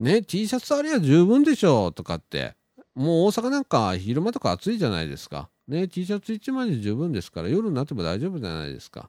[0.00, 2.54] ね、T シャツありゃ十分でしょとかって。
[2.94, 5.50] もう大阪なんか昼間とか暑いじゃないですか。
[5.68, 9.08] ね、T シャツ1枚で十分ですから、夜になっても大丈夫じゃないですか。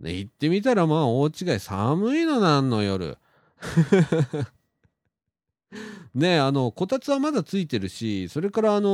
[0.00, 1.60] ね、行ってみたらまあ大違い。
[1.60, 3.18] 寒いのなんの夜。
[6.14, 8.88] ねえあの、こたつはまだついてるし、それからあの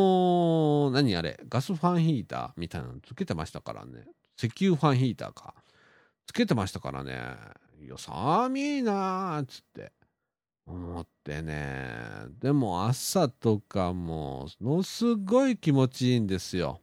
[0.89, 4.07] ー、何あれ、ガスファンヒーターみたいなのつけてましたからね。
[4.37, 5.55] 石油ファンヒーターか。
[6.27, 7.13] つけてましたからね。
[7.81, 9.93] いや、寒いなーっつって。
[10.67, 12.27] 思ってね。
[12.41, 16.81] でも朝とかも、ものすごい気持ちいいんですよ。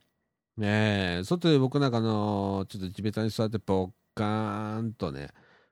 [0.57, 5.29] ねえ、外で僕なんかの、ちょっと地べたに座ってポッカーンとね、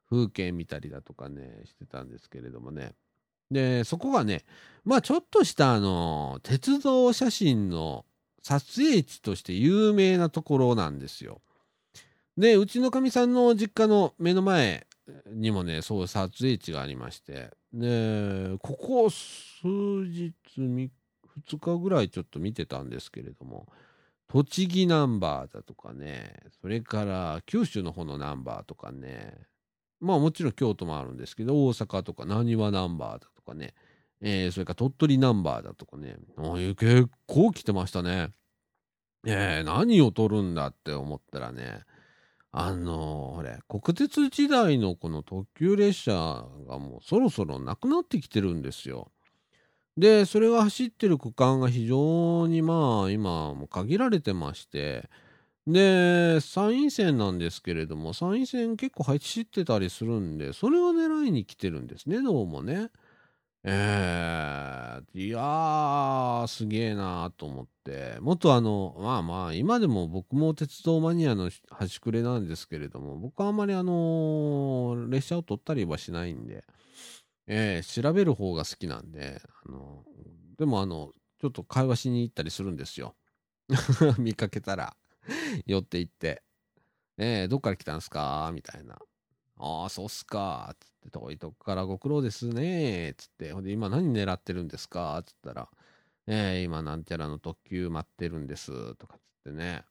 [0.10, 2.95] 風景見たりだとかね、してたんですけれどもね。
[3.51, 4.45] で、そこがね、
[4.85, 8.05] まあちょっとしたあの、鉄道写真の
[8.41, 11.41] 撮影地として有名なところなんですよ。
[12.38, 14.88] で、うちのかみさんの実家の目の前
[15.27, 20.89] にもね、そういう撮影地がありまして、で、ここ数日、2
[21.59, 23.67] 日ぐらいちょっと見てたんですけれども、
[24.27, 29.33] 栃木ナンバーだとかね、それから九州の方のナンバーとかね、
[29.99, 33.73] まあもちろん京都もあるんですけど、大阪とか浪速ナンバーだとかね、
[34.21, 36.17] えー、それから鳥取ナンバーだとかね、
[36.75, 38.29] 結構来てましたね。
[39.25, 41.83] えー、何を取るんだって思ったらね、
[42.51, 46.13] あのー、ほれ、国鉄時代のこの特急列車
[46.67, 49.12] がもうそろそろなくなってきてるんですよ。
[49.97, 55.09] で、それが走ってる区間が非常にまあ今も限られてまして、
[55.67, 62.89] で、参院選なんですけれども、参院選結構走ってたりするんで、それを狙いに来てるんですね、どうもね。
[63.63, 76.63] えー、いやー、すげえなーと思って、もっとあの、まあまあ、今でも僕も鉄道マニアの端くれなんですけれども、僕はあんまりあのー、列車を取ったりはしないんで、
[77.48, 80.06] えー、調べる方が好きなんで、あの
[80.58, 83.15] でもあの、ちょっと会話しに行ったりするんですよ。
[84.19, 84.95] 見かけたら
[85.65, 86.43] 寄って行って、
[87.17, 88.52] えー、どっから来たんすか？
[88.54, 88.98] みたいな。
[89.60, 90.74] ああ、そうっすか。
[90.80, 93.13] つって、遠いとこからご苦労ですね。
[93.17, 95.22] つって、ほんで、今何狙ってるんですか？
[95.26, 95.69] つったら、
[96.28, 98.95] えー、今なんちゃらの特急待ってるんです。
[98.95, 99.84] とかつってね。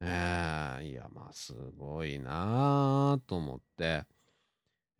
[0.00, 4.04] えー、いや、まあ、すごいなあと思って。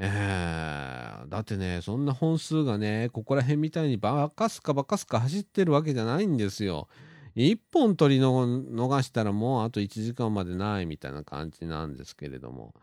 [0.00, 6.88] えー、だってね、そんな本数がね、ここら辺みたいにバカすかバカすか走ってるわけじゃないんですよ。
[7.34, 12.74] 一本取りの逃したらもうあと1時間までないみたいな感じなんですけれども。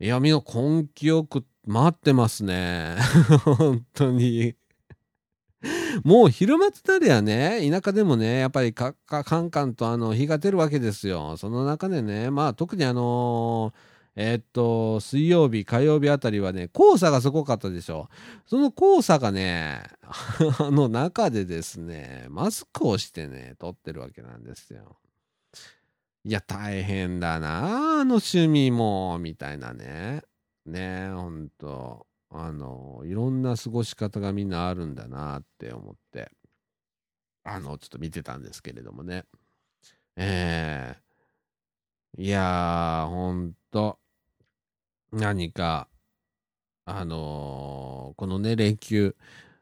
[0.00, 2.96] いや、みんな根気よく待ってますね。
[3.44, 4.54] 本当に
[6.04, 11.36] もう昼間つたりゃね、田舎でもね、やっぱりカンカンとあの日が出るわけですよ。
[11.36, 18.08] その中でね、まあ特にあのーえ、っと、水曜日、火曜日あたりはね、黄砂がすごかったでしょ。
[18.44, 19.82] その黄砂がね、
[20.58, 24.96] あの中でですね、マスクをしてね、撮ってるわけなんですよ。
[26.24, 30.22] いや、大変だな、あの趣味も、みたいなね。
[30.66, 32.06] ねほんと。
[32.28, 36.30] あの、いろんな過ごし方がみんなあるんだなって思って、
[37.42, 39.24] あの、ちょっと見てたんですけれどもね。
[40.16, 40.94] え
[42.18, 43.98] えー、いやー、ほんと、
[45.12, 45.88] 何か、
[46.84, 49.16] あのー、このね、連休、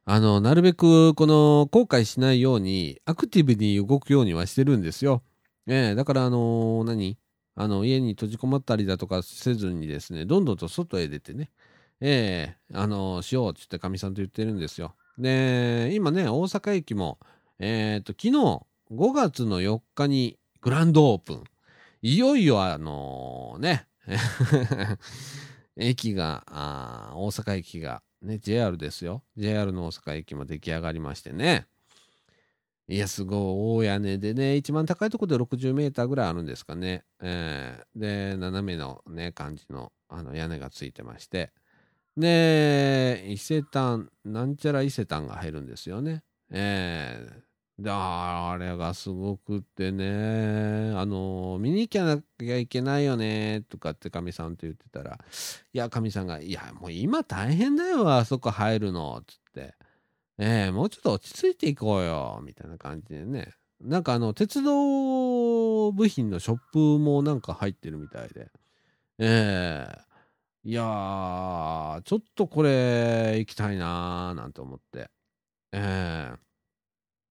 [0.04, 5.22] あの、なるべく、この、後悔しないように、アクティブに動くようにはしてるんですよ。
[5.68, 7.18] ええー、だから、あのー、何？
[7.54, 11.50] あの、家に閉じこもったりだとかせずにですね、どんどんと外へ出てね、
[12.00, 14.94] ええあのしようって言ってかみさんと言ってるんですよ。
[15.18, 17.18] で、今ね、大阪駅も、
[17.58, 18.62] えっ、と、昨日、
[18.92, 21.44] 5月の4日にグランドオープン。
[22.00, 23.88] いよいよ、あのね、
[25.76, 29.24] 駅が、あ大阪駅が、ね、JR ですよ。
[29.36, 31.66] JR の大阪駅も出来上がりましてね。
[32.91, 33.39] いや、すごい、
[33.82, 37.05] 大屋根でね、一番高いところで60メーターぐらいあるんですかね。
[37.20, 41.53] えー、で、斜めのね、感じのあの屋根がついてまして。
[42.16, 46.22] で、伊勢丹、なんちゃら伊勢丹が入るんですよね。
[46.51, 55.18] えー、で、あれがすごくってね、あの、見に行きゃなきゃいけないよね、とかってかみさんと言ってたら、
[55.74, 59.74] いや、かみさんが、いや、もう今大変だよ、あそこ入るの、つって。
[60.39, 63.53] え、もうちょっと落ち着いていこうよ、みたいな感じでね。
[63.80, 68.51] なんかあの、鉄道部品のショップもなんか入ってるみたいで。
[69.18, 69.99] ええ、
[70.64, 75.11] いやー、ちょっとこれ行きたいなーなんて思って。
[75.72, 76.39] ええ、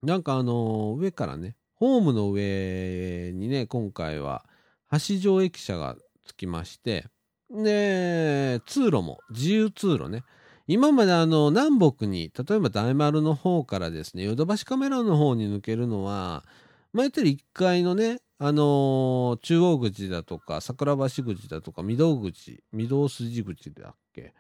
[0.04, 4.46] なんかあの、上からね、ホームの上にね、今回は
[4.92, 5.96] 橋上駅舎が
[6.26, 7.08] つきまして、
[7.50, 10.24] で、通路も自由通路ね。
[10.68, 16.44] 今まであの南北に例えば大丸の方からですねヨドバシカメラの方に抜けるのは
[16.92, 24.34] まあ言ったら1階のねあのー、中央口だとか桜橋口だとか御堂口御堂筋口だっけ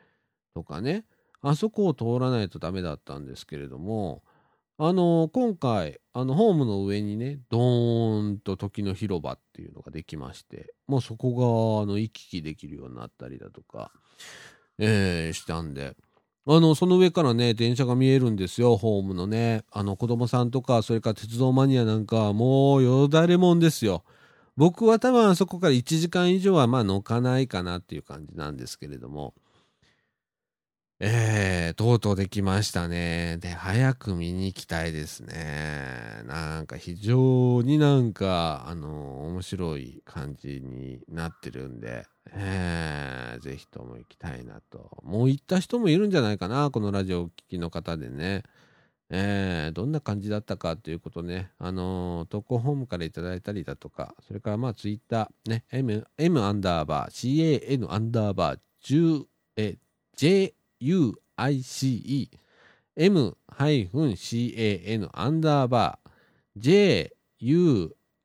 [0.53, 1.05] とかね
[1.41, 4.21] あそこを通らないとダメだったんですけれども
[4.77, 13.91] あのー、今回あのホームの上にねドーンと時の広場っていうのができましてもうそこがあの行き来できるようになったりだとか、
[14.77, 15.95] えー、したんで
[16.49, 19.65] あの、その上からね、電車が見えるんですよ、ホームのね。
[19.69, 24.03] あの、子供さんとか、それから鉄道マニアなんか、もうよだれもんですよ。
[24.55, 29.33] 僕は多分あそこから1時間以上はまあ乗かないかなっていう感じなんですけれども。
[30.99, 33.37] えー、とうとうできましたね。
[33.39, 36.23] で、早く見に行きたいですね。
[36.25, 44.97] なんか非常になんか、あの、面白い感じになってるんで、えー、ぜひとも行きたいなと。
[45.03, 48.41] もう行った人もいるんじゃないかな、このラジオを聴きの方でね。
[49.11, 59.25] えー、どんな感じだったかということね、あのー、投稿ホームからいただいたりだとか、それからまあツイッター、ね、M, M アンダーバー、CAN アンダーバー、10
[59.57, 59.77] え
[60.81, 62.29] UICE
[62.97, 67.11] m-can アンダーバー、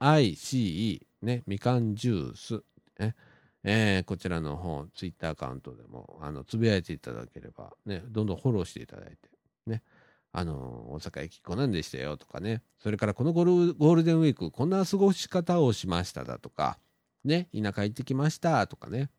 [0.00, 2.62] JUICE、ね、みかんジュース、
[2.98, 3.14] ね、
[3.64, 9.16] えー、こちらの方、ツイッターアカウントでも、あの、つぶやいていただければ、ね、どんどんフォローしていただいて、
[9.66, 9.82] ね、
[10.32, 16.78] あの、大阪駅こなんでしたよとかね、それからこのゴールゴールデンウィーク、こんな過ごし方をしましただとか、
[17.24, 19.10] ね、田舎行ってきましたとかね、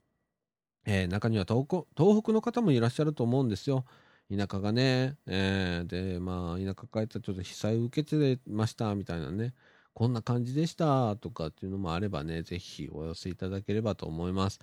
[0.85, 3.85] えー、中には東北の方もいらっしゃると思うんですよ。
[4.31, 9.53] 田舎がね、えー、で、まあ、田舎帰ったらちょっと被災を受けてましたみたいなね、
[9.93, 14.59] こんな感じでしたとかっていうのもあればね、ぜひお寄せいただければと思います。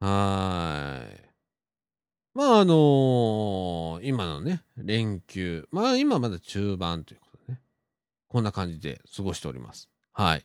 [0.00, 1.30] はい。
[2.34, 7.60] まあ、あのー、今のね、連休、まあ、今まだ中盤ということでね、
[8.28, 9.88] こんな感じで過ごしております。
[10.12, 10.44] はい。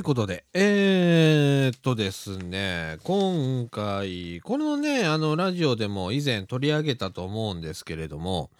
[0.00, 8.50] いうことで、えー、っとですね、今回、このね、あの、ラジオでも以前取り上げたと思うんですけれども、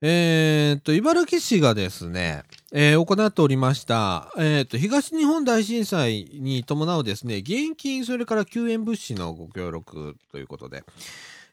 [0.00, 10.82] えー、っと、茨城市がですね、えー、行っておりました、えー、っと、東日本大震災に伴うですね、現金、それから救援物資のご協力ということで、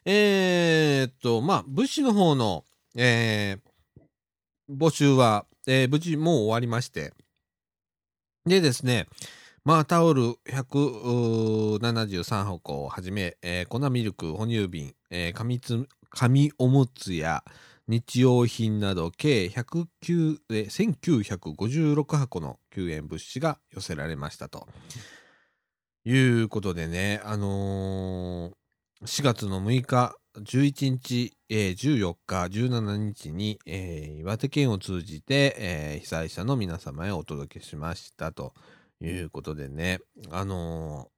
[0.06, 2.64] えー、っと、まあ、物資の方の、
[2.96, 7.12] えー、募集は、え、無事もう終わりまして、
[8.44, 9.06] でですね、
[9.64, 17.44] まあ、タオル173箱をはじめ、えー、粉ミルク、哺乳瓶、えー、紙つ紙おむつや
[17.86, 24.66] 日用品など計109え1956箱の救援物資が寄せられましたと。
[26.04, 28.52] いうことでね、あのー、
[29.04, 38.54] 4月の6日、11日、えー、14日、17日に、えー、岩手県を通じて、えー、被災者の皆様へお届けしましたと
[39.02, 39.98] いうことでね、
[40.30, 41.08] あの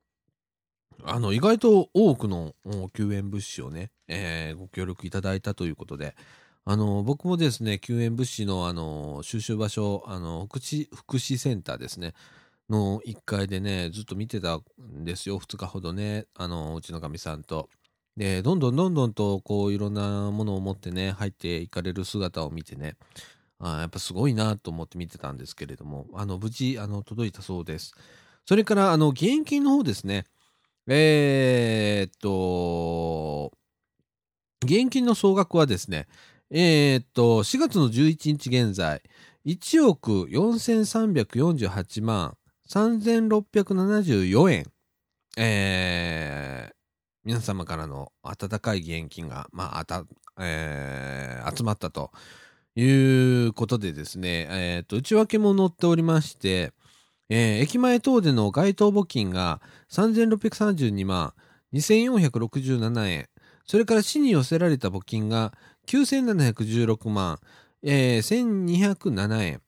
[1.04, 2.54] あの、意外と多くの
[2.92, 6.16] 救援物資をね、えご協力いただいたということで、
[6.64, 12.14] あの僕もですね、救援物資の、あの収集場所、あの福祉、福祉センターですね、
[12.68, 17.68] の1階でね、ずっと見てたんですよ、2日ほどね、あのうちのかみさんと。
[18.16, 22.96] で、どんどんどんどんと、こう、いろんなものを持ってね、入っていかれる姿を見てね、
[23.58, 27.92] あやっぱすごいなと思って見てたんですけれども、あの、無事、あの、届いたそうです。
[28.46, 30.24] それから、あの、現金の方ですね。
[30.86, 33.52] えー、っと、
[34.64, 36.06] 現金の総額はですね、
[36.50, 39.02] えー、っと、4月の11日現在、
[39.46, 42.36] 1億4348万
[42.68, 44.66] 3674円、
[45.36, 46.83] えー、
[47.24, 50.04] 皆様からの温かい現金が、まあ、た、
[50.38, 52.10] えー、集まったと
[52.76, 56.72] いうことでですね、え、ー、と、内訳も載っておりまして、
[57.30, 61.32] えー、駅前等での該当募金が3632万
[61.72, 63.28] 2467円、
[63.66, 65.54] それから市に寄せられた募金が
[65.86, 67.38] 9716万、
[67.82, 69.62] えー、1207円、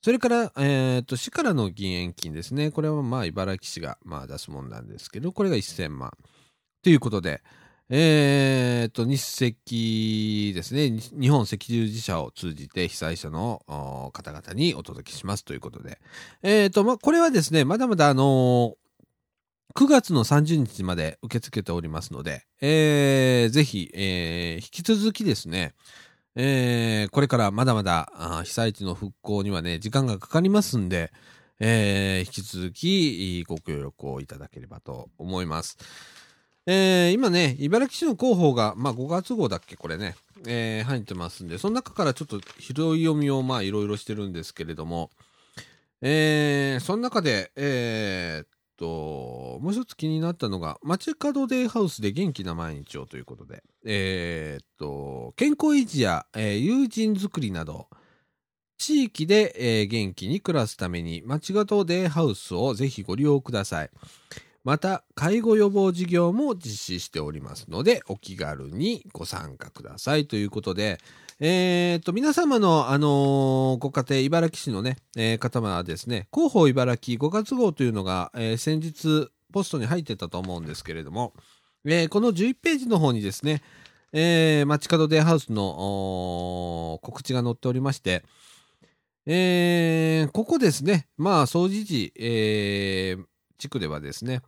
[0.00, 2.70] それから、えーと、市からの義援金ですね。
[2.70, 6.12] これはまあ茨城市がまあ出すもんなんですけど、これが1000万。
[6.84, 7.42] ということで、
[7.88, 13.62] えー、と、日赤ですね、日本赤十字社を通じて被災者の
[14.12, 15.98] 方々にお届けしますということで、
[16.42, 25.72] えー、と、ま、これはですね、まだまだあのー、9月の30日まで受け付けておりますので、えー、ぜひ、えー、引き続きですね、
[26.36, 31.14] えー、これからまだまだ被災地の復興にはね、時間がかかりますんで、
[31.60, 35.78] えー、引き続きご協力をいただければと思います。
[36.66, 45.10] えー、今ね、茨城市の広報が、まあ、5月号だっけ、これね、えー、入ってますんで、その中からちょっと拾い読みを、まあ、いろいろしてるんですけれども、
[46.00, 48.48] えー、その中で、えー、っ
[48.78, 57.88] と、もう一つ気になったのが、街角デイハウスで元気な毎日をということで、えー、っと、健康維持や、え、友人づくりなど、
[58.78, 63.90] 地域で、え、元気に暮らすために、街角デイハウスをぜひご利用ください。
[64.64, 70.98] また、介護予防事業も実施しておりますので、お気軽にご参加くださいということで、
[71.38, 81.34] えー、と、皆様の、あのー、ご家庭、茨城市のね、えー、方はですね、広報茨城5月号というのが、えー、先日、ポストに入ってたと思うんですけれども、
[81.84, 83.62] えー、この11ページの方にですね、
[84.12, 88.24] えー、街角デイハウスの告知が載っておりまして、
[89.26, 93.24] えー、ここですね、まあ、掃除時、えー、
[93.58, 94.40] 地区ではですね、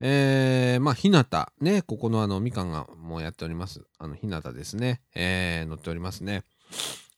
[0.00, 3.84] えー、まあ、ひなた、ね、ここのあの、みかんがもうやっております。
[3.98, 6.44] あの、ひなたですね、えー、載っておりますね。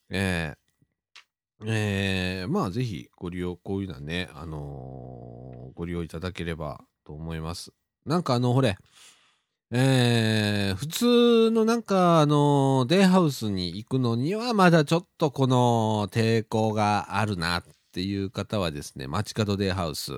[0.09, 7.71] えー、えー、まあ、ぜひご利用、こういうのはね、あのー、ご利用いただければと思います。
[8.05, 8.77] なんかあの、ほれ、
[9.69, 17.63] えー、普通のなんかあの、デイハウスに行くのにはまだちょっとこの抵抗があるなっ
[17.93, 20.11] ていう方はですね、街角デイハウス、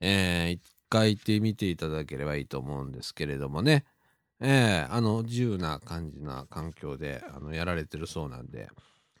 [0.00, 3.84] えー、一回行ってみていただければいいと思うんですけれどもね、
[4.40, 8.68] えー、あの、自由な感じな環境で、あの、やられてるそうなんで、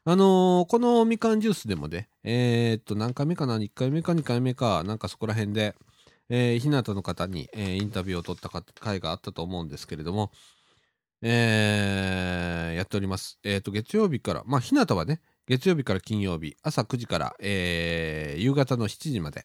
[0.04, 5.74] あのー、このみかんジュースでもね、えー、っと、何回目かな ?1 回目か2回目か、なんかそこら辺で、
[6.30, 10.30] えー、ひなたの方に、えー、インタビューを取った回があったと思うんですけれども、
[11.20, 13.38] えー、やっております。
[13.42, 19.44] えっ、と、月曜日から、まあ、ひなたはね、月曜日から金曜日、朝9時から、えー、夕方の7時まで、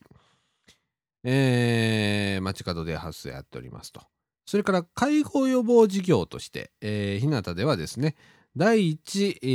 [1.24, 4.02] えー、街角で発生やっておりますと。
[4.46, 8.16] それから介護予防事業として、えー、日向ではですね、
[8.56, 9.48] 第1、え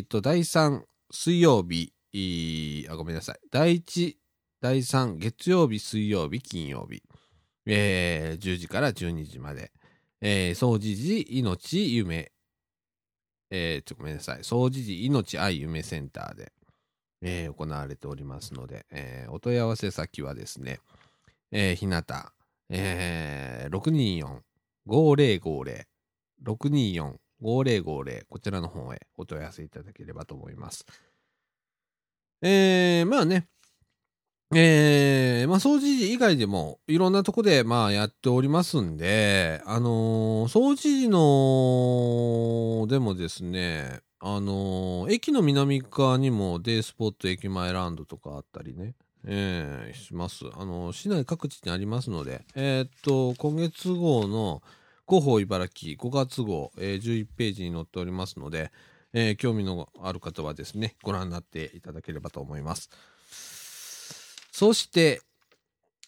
[0.00, 1.92] ー、と、第3水曜日、
[2.88, 3.40] あ、ごめんなさい。
[3.50, 4.16] 第1
[4.60, 7.02] 第3月曜日、水曜日、金曜日、
[7.66, 9.72] えー、10時から12時まで、
[10.20, 12.30] えー、総持寺命夢、
[13.50, 16.52] えー、ちょごめんなさい、総持寺命愛夢センターで、
[17.22, 20.80] えー、行われておりますので、えー、お問い合わせ先はですね、
[21.52, 22.32] えー、ひなた、
[22.68, 24.40] えー、
[24.86, 25.84] 624-5050、
[26.44, 30.84] 624-5050、こちらの方へお問い合わせいただければと思います。
[32.42, 33.46] えー、まあね、
[34.54, 48.94] えー、まあ、掃除時以外でも、いろんなとこで、まあ、やっておりますんで、あのー、掃除時の、でもですね、あのー、駅の南側にもデイスポット駅前ランドとかあったりね、
[49.24, 50.44] えー、します。
[50.54, 54.62] あのー、市内各地にありますので、えー、っと、今月号の
[55.08, 58.70] 広報茨城5月号、えー、11ページに載っておりますので、
[59.12, 62.90] えー、興味のある方はですね、ご覧になっていただければと思います。
[64.52, 65.20] そして、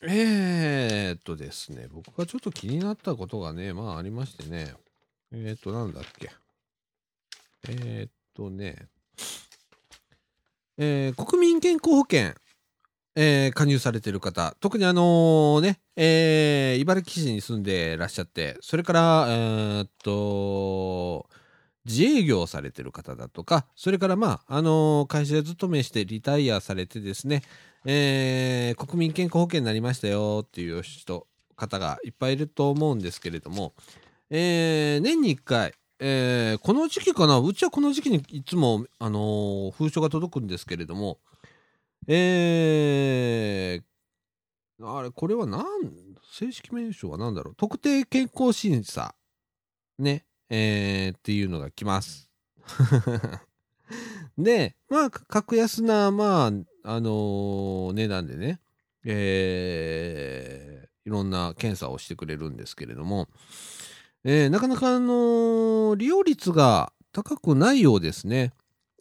[0.03, 4.73] えー、っとですね、僕がちょっと気になったことがね、まあありましてね、
[5.33, 6.31] えー、っと、なんだっけ。
[7.69, 8.89] えー、っとね、
[10.77, 12.35] えー、国民健康保険、
[13.17, 21.29] えー、加入されてる方、特にあのね、えー、茨城市に住んでらっしゃって、それから、えー、っと、
[21.85, 27.43] 自営業されてる方だとか、それからまあ、あの会社で勤めしてリタイアされてですね、
[27.85, 33.75] えー、国民健康保険になりましたよっていう人、方がいっぱいいると思うんですけれども、
[34.31, 41.19] えー、年に1回、えー、この時期かな、うちはこの時期にいつも、あのー、封書が届くんですけれども、
[42.09, 45.65] えー、あれ、これは何、
[46.33, 49.15] 正式名称は何だろう、特定健康審査、
[49.99, 52.31] ね、えー、っていうのが来ます。
[54.37, 58.61] で、まあ、格安な、まあ、あの、値段でね、
[59.05, 63.29] えー、いろんな検査をしてくれるんですけれども、
[64.25, 68.53] えー、なかなか、あの、利用率が高くないようですね。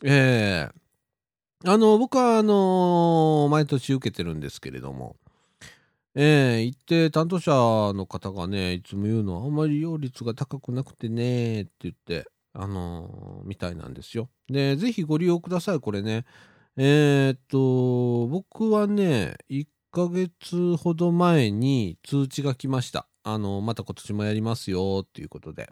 [0.04, 5.16] えー、あの、僕は、あの、毎年受けてるんですけれども、
[6.16, 7.52] えー、行って担当者
[7.94, 14.30] の方がね、いつも言うのは、あんまり利用率が高くなくてねって言って、あのー、みたいなんですよ。
[14.50, 16.26] で、ぜひご利用ください、これね。
[16.76, 23.08] えー、っと、僕はね、1ヶ月ほど前に通知が来ました。
[23.24, 25.70] あの、また今年もやりますよっていうことで。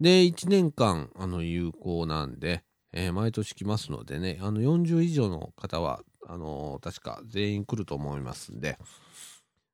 [0.00, 2.62] で、1年間、あの、有効なんで、
[2.92, 8.78] えー、毎年来ますのでね、あの、40以上の方は、あの確か全員来ると思いますんで、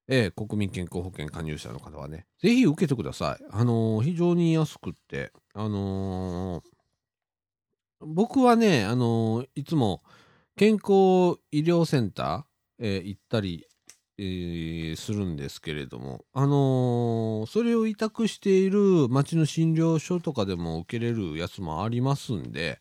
[0.08, 3.44] えー、国民健康保険加入者の方はね、ぜひ受けてください。
[3.50, 6.62] あのー、非常に安くって、あのー、
[8.00, 10.02] 僕はね、あのいつも
[10.56, 13.66] 健康医療センター、え行ったり、
[14.18, 22.78] えー、するんですけれども、あのそれを委託している町の診療所とかでも受けれるやつもありますんで、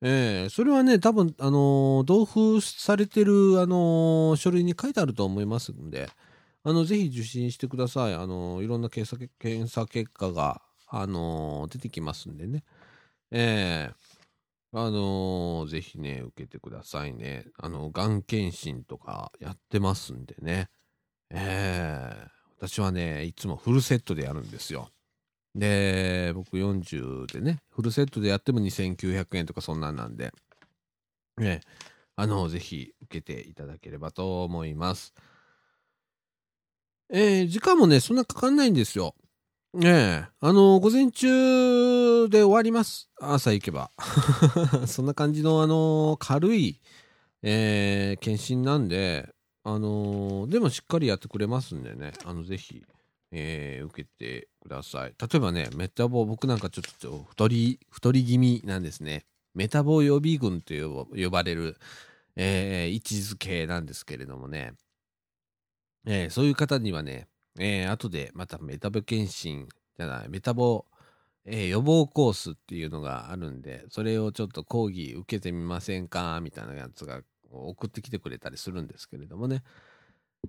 [0.00, 6.08] えー、それはね、多分、あの同封されてる、あの書類に書いてあると思いますんで、
[6.62, 8.14] あの、ぜひ受診してください。
[8.14, 12.64] あの、いろんな検査検査結果が、あの出てきますんでね。
[13.30, 14.07] えー、
[14.72, 17.46] あのぜひね、受けてくださいね。
[17.56, 20.68] あの、がん検診とかやってますんでね。
[21.30, 24.90] ええー、私はね、いつもフルセットでやるんですよ。
[25.54, 30.32] で、僕40でね、フルセットでやっても2900円とかそんなんなんで、
[31.38, 31.60] ね、
[32.16, 35.14] あの、ぜひ受けていただければと思います。
[37.10, 39.14] えー、時間もね、そんなかかんないんですよ。
[39.74, 43.10] ええあの午前中で終わります。
[43.20, 43.90] 朝行けば。
[44.88, 46.80] そんな感じの、あの軽い、
[47.42, 49.28] えー、検診なんで、
[49.64, 52.82] あのでもしっかりやってくれますんでね、あの、ぜひ、
[53.30, 55.14] えー、受けてください。
[55.20, 59.26] 例えばね、メタボ、僕なんかちょっと太り、太り気味なんですね。
[59.54, 60.72] メタボ予備軍と
[61.14, 61.76] 呼ばれる、
[62.36, 64.72] えー、位置づけなんですけれどもね、
[66.06, 67.28] えー、そういう方にはね、
[67.58, 70.86] えー、後でまたメタボ検診じゃない、メタボ、
[71.44, 79.62] えー、予防コースっていうのがあるんで、それをちょっと講義受けてみませんかみたいなやつが送ってきてくれたりするんですけれどもね。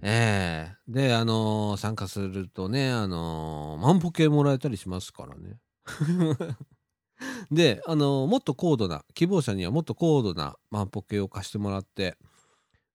[0.04, 5.58] ええー、で、あのー、参加するとね、あのー、万歩計もらえたりしますからね。
[7.52, 12.18] で、あのもっと高度な、希望者にはもっと高度な万歩計を貸してもらって、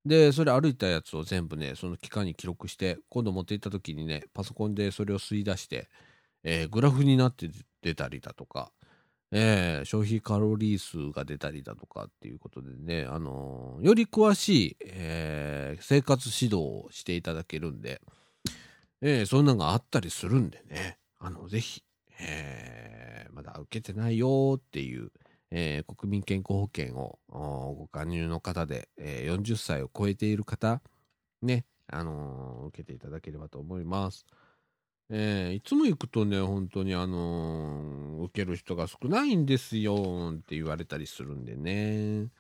[0.07, 5.89] で、それ歩いたやつを全部ね、その期間に記録して、今度持って行った時にね、パソコンでそれを吸い出して、
[6.43, 7.49] えー、グラフになって
[7.83, 8.71] 出たりだとか、
[9.33, 18.03] えー、消費カロリー数が出たりだとかっていうことでね、あのー、より詳しい、えー、生活指導をしていただけるんで、
[19.01, 21.83] えー、そんなのがあったりするんでね、あの、ぜひ、
[22.21, 25.11] えー、まだ受けてないよっていう、
[25.57, 30.83] えー、国民健康保険をご加入の方で、えー、40歳を超えている方、
[31.43, 34.27] ね、あのー、受けていただければと思います。
[35.11, 42.31] えー、いつも行くとね、本当にあの、受ける人が少ないんですよって言われたりするんでね。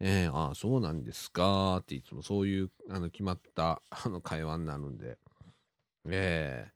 [0.00, 5.18] え、ああ、そうなんですかっていつもそういうあの決まったあの会話になるんで、
[6.06, 6.68] え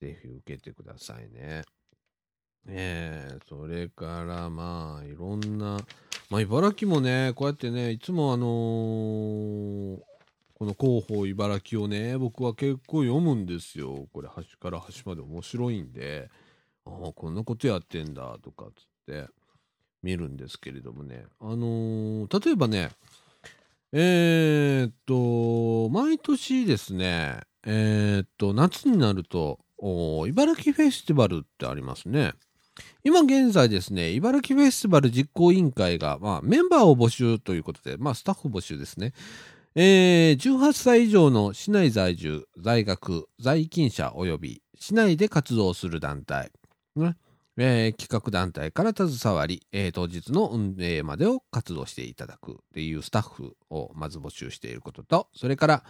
[0.00, 1.64] ー、ぜひ受けてくださいね。
[2.68, 5.78] えー、それからまあいろんな、
[6.30, 10.00] まあ茨城もね、こうやってね、いつもあのー、
[10.54, 14.06] この広報茨城をね、僕は結構読むんですよ。
[14.12, 16.30] これ端から端まで面白いんで、
[16.84, 19.28] ああ、こんなことやってんだとかっつって
[20.02, 21.26] 見るんですけれどもね。
[21.40, 22.90] あのー、例えばね、
[23.92, 29.60] えー、っと、毎年ですね、え、っと、夏になると、
[30.26, 32.34] 茨城フェスティバルってありますね。
[33.04, 39.12] 今現在ですね、茨城フェスティバル実行委員会が、まあ、メンバーを募集ということで、まあ、スタッフ募集ですね。
[39.74, 46.50] えー、18歳以上の市内在住、在学、在勤者及び市内で活動する団体、
[46.96, 47.16] ね
[47.58, 55.84] えー、企画団体から携わり、えー、当日の運営までを活動していただくっていうスタッフをまず募集していることと、それから、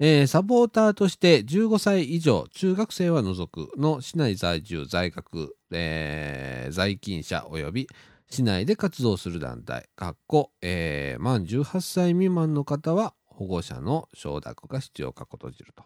[0.00, 7.88] えー、サポーターとして15歳以上、中学生は除くの市内在住、在学、えー、在勤者及び
[8.30, 15.82] 市内で活動する団体、かっこ、えー、満18歳未満の方は保護者の承諾が必要かこ閉じると。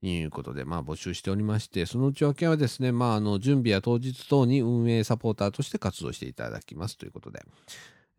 [0.00, 7.44] いうことで、まあ、募集しておりまして、その内訳はですね、まあ、あの準備や当日等に運営サポーターとして活動していただきますということで、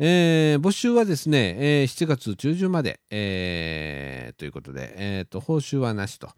[0.01, 6.29] えー、募集はですね、えー、7月中旬まで、えー、ということで、えーと、報酬はなしと。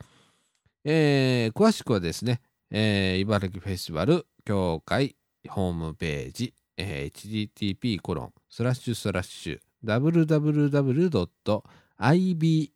[0.84, 2.42] えー、詳しくはですね、
[2.72, 5.16] えー、茨城フェスティバル協会
[5.48, 11.62] ホームページ、えー、http コロンスラッシュスラッシュ www.
[12.00, 12.72] iba-fes.jp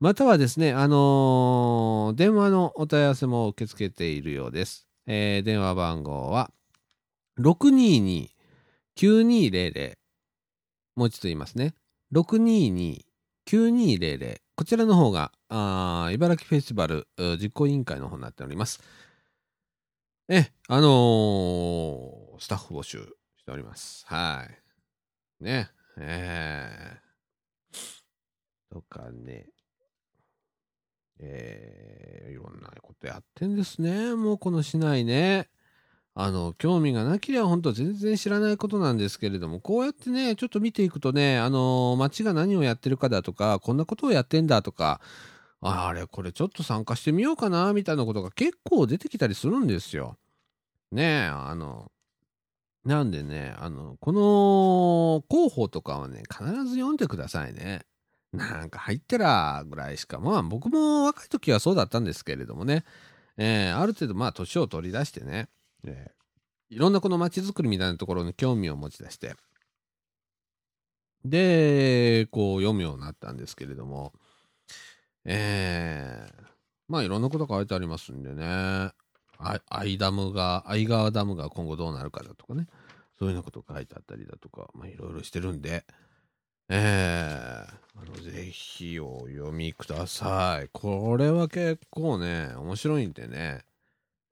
[0.00, 4.88] またはですね、あのー、電話のお問い合わせも受け付けているようです。
[5.06, 6.50] えー、電話番号は
[7.38, 8.30] 622
[8.96, 9.92] 9200
[10.96, 11.74] もう一度言いますね。
[12.12, 17.08] 622-9200こちらの方があ茨城フェスティバル
[17.40, 18.82] 実行委員会の方になっております。
[20.28, 22.98] え、あのー、スタッフ募集
[23.36, 24.04] しております。
[24.06, 24.46] は
[25.40, 25.44] い。
[25.44, 25.68] ね、
[25.98, 29.48] えー、とかね、
[31.18, 34.14] えー、いろんなことやってんですね。
[34.14, 35.48] もうこの市内ね。
[36.14, 45.00] あの、興味がなければ本当全然知らないことなんですけれども、こうやってね、ちょっと見ていくとね、あの、町が何をやってるかだとか、こんなことをやってんだとか、
[45.62, 50.18] あれ、これちょっと参加してみようかな、みたいなことが結構出てきたりするんですよ。
[50.90, 51.90] ねえ、あの、
[52.84, 57.86] なんでね、あの、この広報とかはね、必ず読んでくださいね。
[58.32, 62.84] なんか入ってらぐらいしか、まあ僕も若い時はそうだったんですけれどもね、
[63.36, 65.48] えー、ある程度まあ年を取り出してね、
[65.84, 69.34] えー、いろんなこの街づくりみたいなところに興味を持ち出して、
[71.24, 74.12] で、こう読むようになったんですけれども、
[75.24, 76.42] えー、
[76.88, 78.90] まあいろんなこと書いてありますんでね、
[79.38, 82.66] アイダムが、アイ川ダムが今後どうなるかだとかね、
[83.18, 85.84] そういうようなこと書いてあったりだとか、まあいろいろしてるんで、
[86.68, 90.68] えー、あのぜひお読みください。
[90.72, 93.64] これは結構ね、面白いんでね、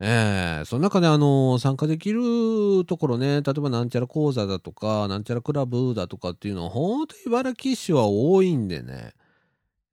[0.00, 0.62] ええ。
[0.62, 9.12] ー、その中であの参加できるところね、例えばなんちゃら講座だとか、なんちゃらクラブだとかっていうのは、本当に茨城市は多いんでね、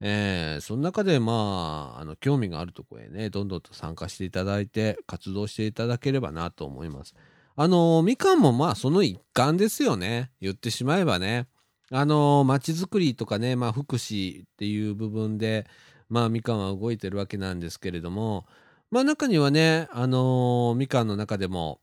[0.00, 7.14] えー、その中でまあ、あの、興味があるところへね、どんどんと参加していただいて、活動していただければなと思います。
[7.56, 10.30] あの、みかんもまあ、その一環ですよね。
[10.40, 11.48] 言ってしまえばね。
[11.90, 15.66] あの、街づくりとかね、まあ、福祉っていう部分で、
[16.08, 18.46] まあ、みかんは動いてるわけなんですけれども、
[18.90, 21.80] まあ中にはね、あの、みかんの中でも、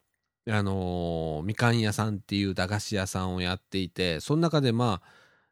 [0.49, 5.07] あの、みかん屋さんっていう駄菓子屋さんをやっていて、その中でまあ、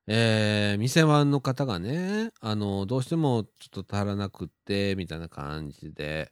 [0.08, 6.32] えー、店番の方がね、あの、どうしてもちょっと足らなくって、みたいな感じで、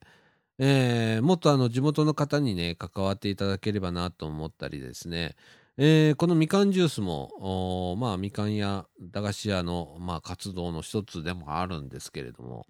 [0.60, 5.36] えー、もっとあの地元の方にね、関わっていただければなと思ったりですね、
[5.78, 12.68] えー、このみかんジュースも、まあ、みかん屋、駄菓子屋の、まあ、活動の一つでもあるんですけれども、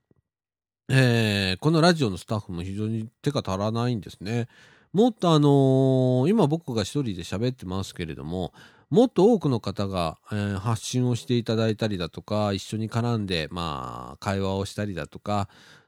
[0.88, 4.48] えー、このラジオのスタッフも非常に手が足らないんですね。
[4.94, 8.54] もっとあのー、今僕が一人で喋ってますけれども、
[8.90, 15.48] もっと多くの方が、えー、発信をしていただいたりだとか、一緒に絡んで、まあ、会話をしたりだとか、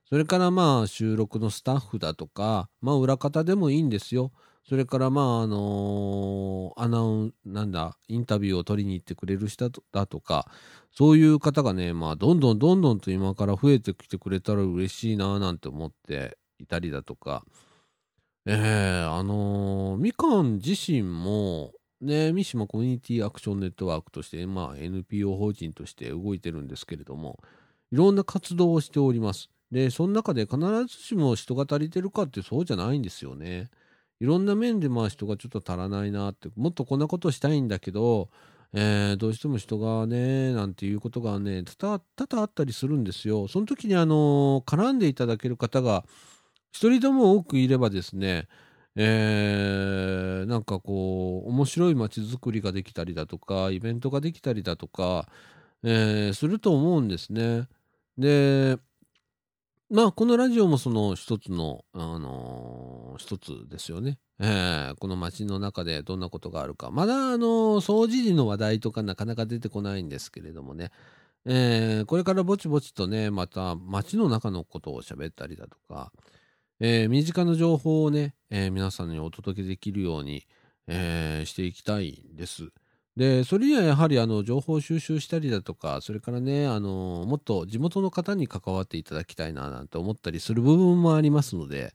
[0.10, 4.32] それからまあ収録のスタッフだとか、まあ裏方でもいいんですよ。
[4.66, 10.50] それからまああのー、アナウン、なんだ、インタビューを取りに行ってくれる人だとか、
[10.94, 17.44] そういう方がね、まあどんどんどんどんと今から増えてきてくれたら嬉しいななんて思っていたりだとか、
[18.46, 21.72] えー、あのー、みかん自身も、
[22.02, 27.40] ね、三島コミュニティアクションネットワークとして、まあ NPO 法人として動いてるんですけれども、
[27.92, 29.50] いろんな活動をしております。
[29.72, 33.70] で、その中で必ずしも人が足りてるかってそうじゃないんですよね。
[34.20, 38.30] いろんな面でまあ人がちょっと足らないなって、もっとこんなことしたいんだけど、
[38.74, 43.48] えー、どうしても人がね、なんていうことがね、多々あったりするんですよ。
[43.48, 46.04] その時にあの、絡んでいただける方が、
[46.74, 48.48] 一人でも多くいればですね、
[48.96, 55.28] えー、なんかこう、面白い街づくりができたりだとか、イベントができたりだとか、
[55.84, 57.68] えー、すると思うんですね。
[58.18, 58.78] で、
[59.92, 64.18] まあ、このラジオもその一つの、あのー、一つですよね。
[64.40, 66.90] えー、この街の中でどんなことがあるか。
[66.90, 70.90] まだ、あのー、掃除時の話題とかなかなか出てこないんですけれどもね。
[71.46, 76.12] えー、これからぼちぼちとね、また街の中のことを喋ったりだとか、
[76.80, 80.46] えー、身近な情報をね、えー、皆さんにお届けできるように、
[80.88, 82.70] えー、していきたいです。
[83.16, 91.94] で、それにはやはりあの情報収集したりだとか、それからね、あの、もっと地元の方に関わっていただきたいななんて思ったりする部分もありますので、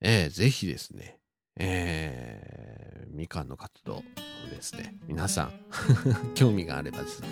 [0.00, 1.18] えー、ぜひですね、
[1.56, 4.02] えー、みかんの活動
[4.50, 5.52] ですね、皆さん、
[6.34, 7.28] 興味があればですね、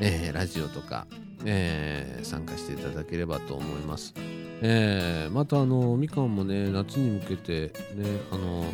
[0.00, 1.08] えー、ラジオとか、
[1.44, 4.14] えー、参加していただければと思います。
[4.62, 8.64] えー、またあの、みかんもね、夏に向けてね、あの、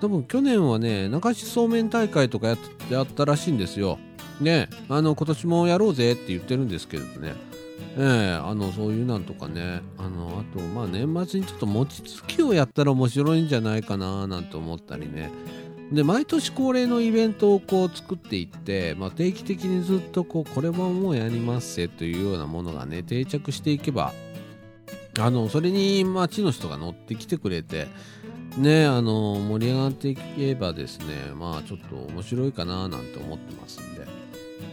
[0.00, 2.56] 多分去年はね、流しそうめん大会とかや
[2.90, 3.98] やったらしいんですよ。
[4.40, 7.34] ね、あの、今年もやろうぜって言ってるんですけどね。
[7.96, 15.30] えー、あの、そういうなんとかね、あの、あと、まあ年末にちょっと餅つきをやったら面白いんじゃないかななんて思ったりね。
[15.92, 24.14] で、毎年恒例のイベントをこう作っていって、まあ、定期的にずっとこう、これももうやりますせというようなものがね、定着していけば、
[25.18, 27.88] あの、それに街の人が乗ってきてくれて、
[28.56, 34.06] ねあの盛り上がっていけばですねまあちょっと面白いかななんて思ってますんで、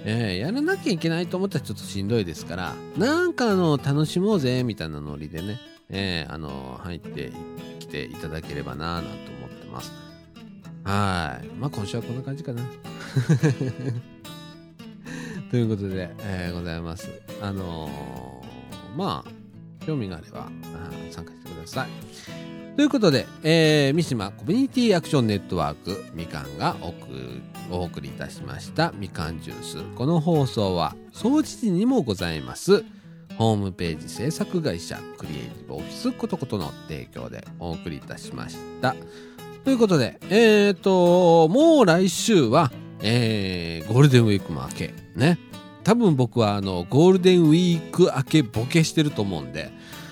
[0.05, 5.59] えー、やらなきゃいけないと思ったらちょっとしんどいですからなんかあの楽しもうぜみたいなノリでね、
[5.89, 7.31] えー、あの入って
[7.79, 9.93] きていただければななんて思ってます。
[10.83, 11.47] はい。
[11.59, 12.63] まあ今週はこんな感じかな。
[15.51, 17.09] ということで、えー、ございます。
[17.41, 19.38] あのー、まあ
[19.89, 20.51] 興味があれば
[21.09, 21.89] 参加してください
[22.75, 26.77] ということで、えー、三島コミュニティアクションネットワークみかんが
[27.71, 29.83] お送りいたしましたみかんジュース。
[29.95, 32.85] この放送は掃除時にもございます
[33.37, 38.95] ホームページ制作会社クリエイティブオフィスことことの提供でお送りいたしました。
[39.63, 42.71] ということで、えーと、もう来週は、
[43.01, 45.37] えー、ゴールデンウィークも明け、ね。
[45.83, 49.71] 多分僕はあの、ゴールデンウィーク明けボケしてると思うんで、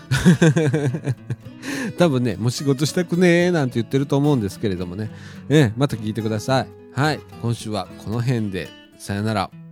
[1.98, 5.12] 多分ね、もう仕事したくねえなんて言ってると思うんですけれどもね。
[5.50, 6.68] えまた聞いてください。
[6.94, 7.20] はい。
[7.42, 8.70] 今週はこの辺で。
[8.98, 9.67] さよなら。